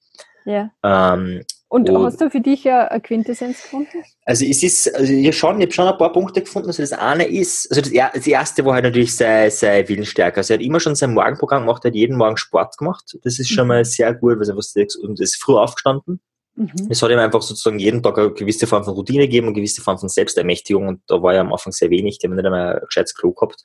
Ja. 0.45 0.69
Ähm, 0.83 1.43
und, 1.75 1.89
und, 1.89 2.05
hast 2.05 2.21
du 2.21 2.29
für 2.29 2.39
dich 2.39 2.69
eine 2.69 3.01
Quintessenz 3.01 3.61
gefunden? 3.63 4.01
Also 4.23 4.45
es 4.45 4.63
ist, 4.63 4.95
also 4.95 5.11
ich, 5.11 5.37
schon, 5.37 5.59
ich 5.59 5.65
habe 5.65 5.73
schon 5.73 5.87
ein 5.89 5.97
paar 5.97 6.13
Punkte 6.13 6.39
gefunden. 6.39 6.69
Also 6.69 6.81
das 6.81 6.93
eine 6.93 7.25
ist, 7.25 7.69
also 7.69 7.81
das, 7.81 7.91
das 8.13 8.25
erste 8.25 8.63
war 8.63 8.75
halt 8.75 8.85
natürlich 8.85 9.13
sei, 9.13 9.49
sei 9.49 9.85
Willensstärke. 9.85 10.37
Also 10.37 10.53
er 10.53 10.59
hat 10.59 10.65
immer 10.65 10.79
schon 10.79 10.95
sein 10.95 11.13
Morgenprogramm 11.13 11.63
gemacht, 11.63 11.83
er 11.83 11.89
hat 11.89 11.95
jeden 11.95 12.15
Morgen 12.15 12.37
Sport 12.37 12.77
gemacht. 12.77 13.17
Das 13.23 13.39
ist 13.39 13.49
schon 13.49 13.65
mhm. 13.65 13.67
mal 13.67 13.83
sehr 13.83 14.13
gut, 14.13 14.39
weil 14.39 14.49
er 14.49 14.55
und 15.03 15.19
ist 15.19 15.35
früh 15.35 15.55
aufgestanden. 15.55 16.21
Mhm. 16.55 16.87
Es 16.89 17.01
hat 17.01 17.11
ihm 17.11 17.19
einfach 17.19 17.41
sozusagen 17.41 17.79
jeden 17.79 18.01
Tag 18.01 18.17
eine 18.19 18.31
gewisse 18.31 18.67
Form 18.67 18.85
von 18.85 18.93
Routine 18.93 19.23
gegeben, 19.23 19.47
eine 19.47 19.55
gewisse 19.55 19.81
Form 19.81 19.97
von 19.97 20.07
Selbstermächtigung 20.07 20.87
und 20.87 21.01
da 21.07 21.21
war 21.21 21.33
ja 21.33 21.41
am 21.41 21.51
Anfang 21.51 21.73
sehr 21.73 21.89
wenig, 21.89 22.19
die 22.19 22.27
haben 22.27 22.35
nicht 22.35 22.45
einmal 22.45 22.75
ein 22.75 22.85
gescheites 22.85 23.13
Klo 23.15 23.33
gehabt. 23.33 23.61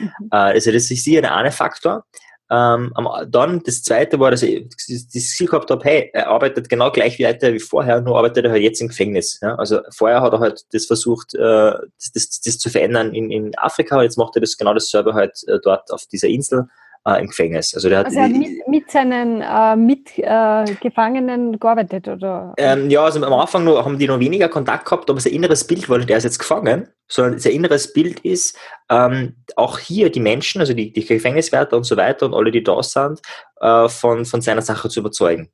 Mhm. 0.00 0.08
Äh, 0.32 0.36
also 0.36 0.72
das 0.72 0.90
ist 0.90 1.04
sicher 1.04 1.20
der 1.20 1.36
eine 1.36 1.52
Faktor. 1.52 2.06
Ähm, 2.52 2.92
dann 3.28 3.62
das 3.64 3.82
zweite 3.82 4.20
war, 4.20 4.30
dass 4.30 4.42
ich 4.42 4.68
das 4.68 5.28
Ziel 5.28 5.46
gehabt 5.46 5.70
habe, 5.70 5.82
hey, 5.84 6.10
er 6.12 6.28
arbeitet 6.28 6.68
genau 6.68 6.90
gleich 6.90 7.18
wie 7.18 7.24
weiter 7.24 7.54
wie 7.54 7.58
vorher, 7.58 8.02
nur 8.02 8.18
arbeitet 8.18 8.44
er 8.44 8.50
halt 8.50 8.62
jetzt 8.62 8.82
im 8.82 8.88
Gefängnis. 8.88 9.38
Ja? 9.40 9.54
Also 9.54 9.80
vorher 9.90 10.20
hat 10.20 10.34
er 10.34 10.40
halt 10.40 10.62
das 10.72 10.84
versucht, 10.84 11.34
äh, 11.34 11.38
das, 11.40 12.12
das, 12.12 12.40
das 12.42 12.58
zu 12.58 12.68
verändern 12.68 13.14
in, 13.14 13.30
in 13.30 13.56
Afrika, 13.56 14.02
jetzt 14.02 14.18
macht 14.18 14.36
er 14.36 14.40
das 14.42 14.58
genau 14.58 14.74
dasselbe 14.74 15.14
halt 15.14 15.42
äh, 15.46 15.60
dort 15.64 15.90
auf 15.90 16.04
dieser 16.12 16.28
Insel 16.28 16.68
äh, 17.06 17.20
im 17.20 17.28
Gefängnis. 17.28 17.74
Also, 17.74 17.88
der 17.88 18.00
hat, 18.00 18.06
also 18.06 18.18
er 18.18 18.24
hat 18.24 18.32
mit, 18.32 18.68
mit 18.68 18.90
seinen 18.90 19.40
äh, 19.40 19.76
Mitgefangenen 19.76 21.54
äh, 21.54 21.56
gearbeitet, 21.56 22.08
oder? 22.08 22.52
Ähm, 22.58 22.90
ja, 22.90 23.02
also 23.02 23.24
am 23.24 23.32
Anfang 23.32 23.64
noch, 23.64 23.84
haben 23.84 23.98
die 23.98 24.06
noch 24.06 24.20
weniger 24.20 24.48
Kontakt 24.48 24.84
gehabt, 24.84 25.08
aber 25.08 25.20
sein 25.20 25.32
inneres 25.32 25.66
Bild 25.66 25.88
war, 25.88 25.98
der 25.98 26.18
ist 26.18 26.24
jetzt 26.24 26.38
gefangen, 26.38 26.88
sondern 27.08 27.38
sein 27.38 27.52
inneres 27.52 27.92
Bild 27.92 28.20
ist, 28.20 28.58
ähm, 28.90 29.36
auch 29.56 29.78
hier 29.78 30.10
die 30.10 30.20
Menschen, 30.20 30.60
also 30.60 30.74
die, 30.74 30.92
die 30.92 31.04
Gefängniswärter 31.04 31.76
und 31.76 31.84
so 31.84 31.96
weiter 31.96 32.26
und 32.26 32.34
alle, 32.34 32.50
die 32.50 32.62
da 32.62 32.82
sind, 32.82 33.20
äh, 33.60 33.88
von, 33.88 34.24
von 34.24 34.40
seiner 34.40 34.62
Sache 34.62 34.88
zu 34.88 35.00
überzeugen. 35.00 35.50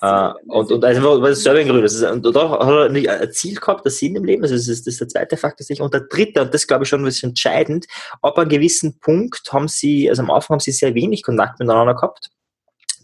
Äh, 0.00 0.32
und, 0.46 0.70
und 0.70 0.84
also 0.84 1.34
selber 1.34 1.60
in 1.60 1.68
Grün. 1.68 1.84
Ist, 1.84 2.02
und 2.02 2.24
da 2.24 2.50
hat 2.50 2.68
er 2.68 2.88
nicht 2.88 3.08
ein 3.08 3.32
Ziel 3.32 3.56
gehabt, 3.56 3.84
das 3.84 3.98
Sinn 3.98 4.16
im 4.16 4.24
Leben, 4.24 4.42
also 4.42 4.54
das 4.54 4.68
ist, 4.68 4.86
das 4.86 4.94
ist 4.94 5.00
der 5.00 5.08
zweite 5.08 5.36
Faktor 5.36 5.64
sich. 5.64 5.80
Und 5.80 5.92
der 5.92 6.02
dritte, 6.02 6.42
und 6.42 6.54
das 6.54 6.66
glaube 6.66 6.84
ich 6.84 6.88
schon 6.88 7.00
ein 7.00 7.04
bisschen 7.04 7.30
entscheidend, 7.30 7.86
ab 8.20 8.38
einem 8.38 8.48
gewissen 8.48 8.98
Punkt 9.00 9.52
haben 9.52 9.68
sie, 9.68 10.08
also 10.08 10.22
am 10.22 10.30
Anfang 10.30 10.54
haben 10.54 10.60
sie 10.60 10.72
sehr 10.72 10.94
wenig 10.94 11.22
Kontakt 11.22 11.58
miteinander 11.58 11.94
gehabt. 11.94 12.30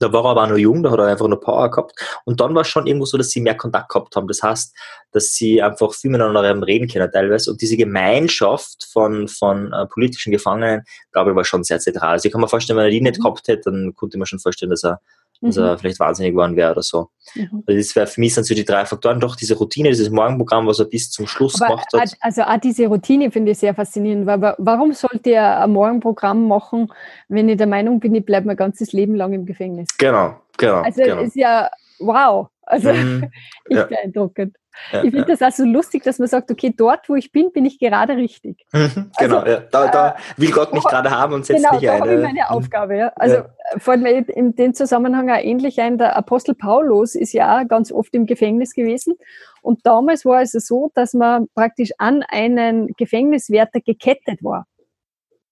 Da 0.01 0.13
war 0.13 0.25
er 0.25 0.31
aber 0.31 0.45
auch 0.45 0.49
noch 0.49 0.57
jung, 0.57 0.83
da 0.83 0.91
hat 0.91 0.99
er 0.99 1.07
einfach 1.07 1.29
nur 1.29 1.41
Power 1.41 1.71
gehabt. 1.71 1.93
Und 2.25 2.41
dann 2.41 2.55
war 2.55 2.63
es 2.63 2.69
schon 2.69 2.87
irgendwo 2.87 3.07
so, 3.07 3.19
dass 3.19 3.31
sie 3.31 3.41
mehr 3.41 3.57
Kontakt 3.57 3.89
gehabt 3.91 4.17
haben. 4.17 4.29
Das 4.29 4.43
heißt, 4.43 4.75
dass 5.13 5.31
sie 5.33 5.63
einfach 5.63 5.93
viel 5.95 6.11
miteinander 6.11 6.67
reden 6.67 6.89
können 6.89 7.11
teilweise. 7.11 7.51
Und 7.51 7.61
diese 7.61 7.77
Gemeinschaft 7.77 8.87
von, 8.93 9.29
von 9.29 9.73
äh, 9.73 9.87
politischen 9.87 10.33
Gefangenen, 10.33 10.83
glaube 11.13 11.31
ich, 11.31 11.37
war 11.37 11.45
schon 11.45 11.65
sehr 11.65 11.81
zentral. 11.81 12.13
Also 12.13 12.27
ich 12.27 12.33
kann 12.33 12.41
mir 12.41 12.49
vorstellen, 12.49 12.77
wenn 12.77 12.87
er 12.87 12.91
die 12.91 13.01
nicht 13.01 13.19
mhm. 13.19 13.23
gehabt 13.23 13.49
hätte, 13.49 13.71
dann 13.71 13.95
konnte 13.95 14.19
man 14.19 14.27
schon 14.27 14.39
vorstellen, 14.39 14.71
dass 14.71 14.85
er 14.85 15.01
mhm. 15.41 15.53
er 15.59 15.79
vielleicht 15.79 16.01
wahnsinnig 16.01 16.33
geworden 16.33 16.57
wäre 16.57 16.73
oder 16.73 16.83
so. 16.83 17.09
Mhm. 17.35 17.63
Also 17.67 17.79
das 17.79 17.97
wäre 17.97 18.07
für 18.07 18.21
mich 18.21 18.35
sind 18.35 18.45
so 18.45 18.55
die 18.55 18.65
drei 18.65 18.85
Faktoren, 18.85 19.21
doch 19.21 19.37
diese 19.37 19.57
Routine, 19.57 19.91
dieses 19.91 20.11
Morgenprogramm, 20.11 20.67
was 20.67 20.79
er 20.79 20.87
bis 20.87 21.11
zum 21.11 21.27
Schluss 21.27 21.61
Aber 21.61 21.75
gemacht 21.75 21.87
hat. 21.95 22.13
Also 22.21 22.43
auch 22.43 22.59
diese 22.59 22.87
Routine 22.87 23.31
finde 23.31 23.53
ich 23.53 23.59
sehr 23.59 23.75
faszinierend, 23.75 24.27
weil 24.27 24.55
warum 24.59 24.93
sollte 24.93 25.31
er 25.31 25.63
ein 25.63 25.71
Morgenprogramm 25.71 26.47
machen, 26.49 26.93
wenn 27.29 27.49
ich 27.49 27.57
der 27.57 27.67
Meinung 27.67 28.01
bin, 28.01 28.15
ich 28.15 28.25
bleibe 28.25 28.47
mein 28.47 28.57
ganzes 28.57 28.93
Leben 28.93 29.15
lang 29.15 29.33
im 29.33 29.47
Gefängnis? 29.47 29.89
Genau, 29.99 30.37
genau. 30.57 30.83
Also 30.83 31.03
genau. 31.03 31.23
ist 31.23 31.37
ja 31.37 31.71
wow. 31.99 32.49
Also 32.63 32.93
mhm. 32.93 33.31
ich 33.69 33.77
ja. 33.77 33.85
beeindruckend. 33.85 34.57
Ja, 34.93 35.05
ich 35.05 35.11
finde 35.11 35.27
das 35.27 35.43
auch 35.43 35.51
so 35.51 35.65
lustig, 35.65 36.03
dass 36.03 36.19
man 36.19 36.29
sagt, 36.29 36.51
okay, 36.51 36.73
dort, 36.77 37.09
wo 37.09 37.15
ich 37.15 37.33
bin, 37.33 37.53
bin 37.53 37.65
ich 37.65 37.79
gerade 37.79 38.17
richtig. 38.17 38.67
Mhm, 38.73 39.11
genau, 39.19 39.39
also, 39.39 39.53
ja. 39.53 39.61
da, 39.71 39.89
da, 39.89 40.17
will 40.37 40.51
Gott 40.51 40.73
mich 40.73 40.85
gerade 40.85 41.11
haben 41.11 41.35
und 41.35 41.47
setzt 41.47 41.65
genau, 41.65 41.75
mich 41.75 41.91
ein. 41.91 42.03
Genau, 42.03 42.05
da 42.05 42.11
habe 42.11 42.21
ich 42.21 42.27
meine 42.27 42.51
Aufgabe. 42.51 42.97
Ja. 42.97 43.13
Also 43.17 43.37
ja. 43.37 43.49
fällt 43.79 44.03
mir 44.03 44.29
in 44.29 44.55
dem 44.57 44.75
Zusammenhang 44.75 45.31
auch 45.31 45.43
ähnlich 45.43 45.81
ein, 45.81 45.99
der 45.99 46.17
Apostel 46.17 46.55
Paulus 46.55 47.15
ist 47.15 47.33
ja 47.33 47.59
auch 47.59 47.69
ganz 47.69 47.93
oft 47.93 48.15
im 48.15 48.27
Gefängnis 48.27 48.75
gewesen. 48.75 49.17
Und 49.63 49.85
damals 49.85 50.25
war 50.25 50.43
es 50.43 50.53
so, 50.53 50.91
dass 50.95 51.15
man 51.15 51.49
praktisch 51.55 51.91
an 51.99 52.23
einen 52.23 52.89
Gefängniswärter 52.97 53.81
gekettet 53.81 54.43
war. 54.43 54.67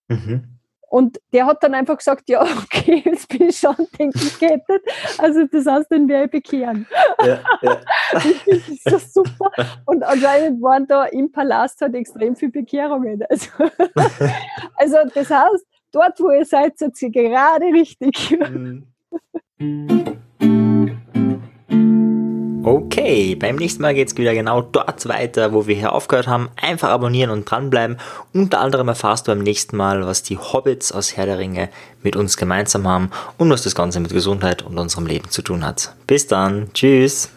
Mhm. 0.09 0.56
Und 0.89 1.21
der 1.33 1.47
hat 1.47 1.63
dann 1.63 1.75
einfach 1.75 1.99
gesagt, 1.99 2.29
ja, 2.29 2.43
okay, 2.65 3.03
jetzt 3.05 3.29
bin 3.29 3.49
ich 3.49 3.59
schon, 3.59 3.77
denke 3.99 4.19
ich, 4.19 4.39
gekettet. 4.39 4.83
Also 5.19 5.47
das 5.47 5.67
heißt, 5.67 5.91
den 5.91 6.09
werde 6.09 6.27
ich 6.27 6.31
bekehren. 6.31 6.87
Ja, 7.25 7.41
ja. 7.63 7.81
das 8.13 8.69
ist 8.69 9.15
so 9.15 9.25
super. 9.25 9.51
Und 9.87 10.03
anscheinend 10.05 10.63
waren 10.63 10.87
da 10.87 11.05
im 11.07 11.31
Palast 11.33 11.81
halt 11.81 11.95
extrem 11.95 12.37
viele 12.37 12.53
Bekehrungen. 12.53 13.23
Also, 13.29 13.51
also 14.77 14.97
das 15.15 15.31
heißt, 15.31 15.67
dort, 15.93 16.21
wo 16.21 16.31
ihr 16.31 16.45
seid, 16.45 16.79
seid 16.79 17.01
ihr 17.03 17.11
gerade 17.11 17.67
richtig. 17.67 18.39
Mhm. 19.59 20.23
Okay, 22.67 23.37
beim 23.37 23.55
nächsten 23.55 23.81
Mal 23.81 23.95
geht 23.95 24.09
es 24.09 24.17
wieder 24.17 24.35
genau 24.35 24.61
dort 24.61 25.07
weiter, 25.07 25.53
wo 25.53 25.69
wir 25.69 25.77
hier 25.77 25.93
aufgehört 25.93 26.27
haben. 26.27 26.49
Einfach 26.61 26.89
abonnieren 26.89 27.31
und 27.31 27.49
dranbleiben. 27.49 27.97
Unter 28.33 28.59
anderem 28.59 28.89
erfahrst 28.89 29.29
du 29.29 29.31
beim 29.31 29.45
nächsten 29.45 29.77
Mal, 29.77 30.05
was 30.05 30.25
die 30.25 30.37
Hobbits 30.37 30.91
aus 30.91 31.17
Herr 31.17 31.27
der 31.27 31.39
Ringe 31.39 31.69
mit 32.03 32.17
uns 32.17 32.37
gemeinsam 32.37 32.89
haben 32.89 33.13
und 33.39 33.51
was 33.51 33.63
das 33.63 33.77
Ganze 33.77 34.01
mit 34.01 34.13
Gesundheit 34.13 34.63
und 34.63 34.77
unserem 34.79 35.07
Leben 35.07 35.31
zu 35.31 35.43
tun 35.43 35.65
hat. 35.65 35.95
Bis 36.09 36.27
dann, 36.27 36.73
tschüss. 36.75 37.31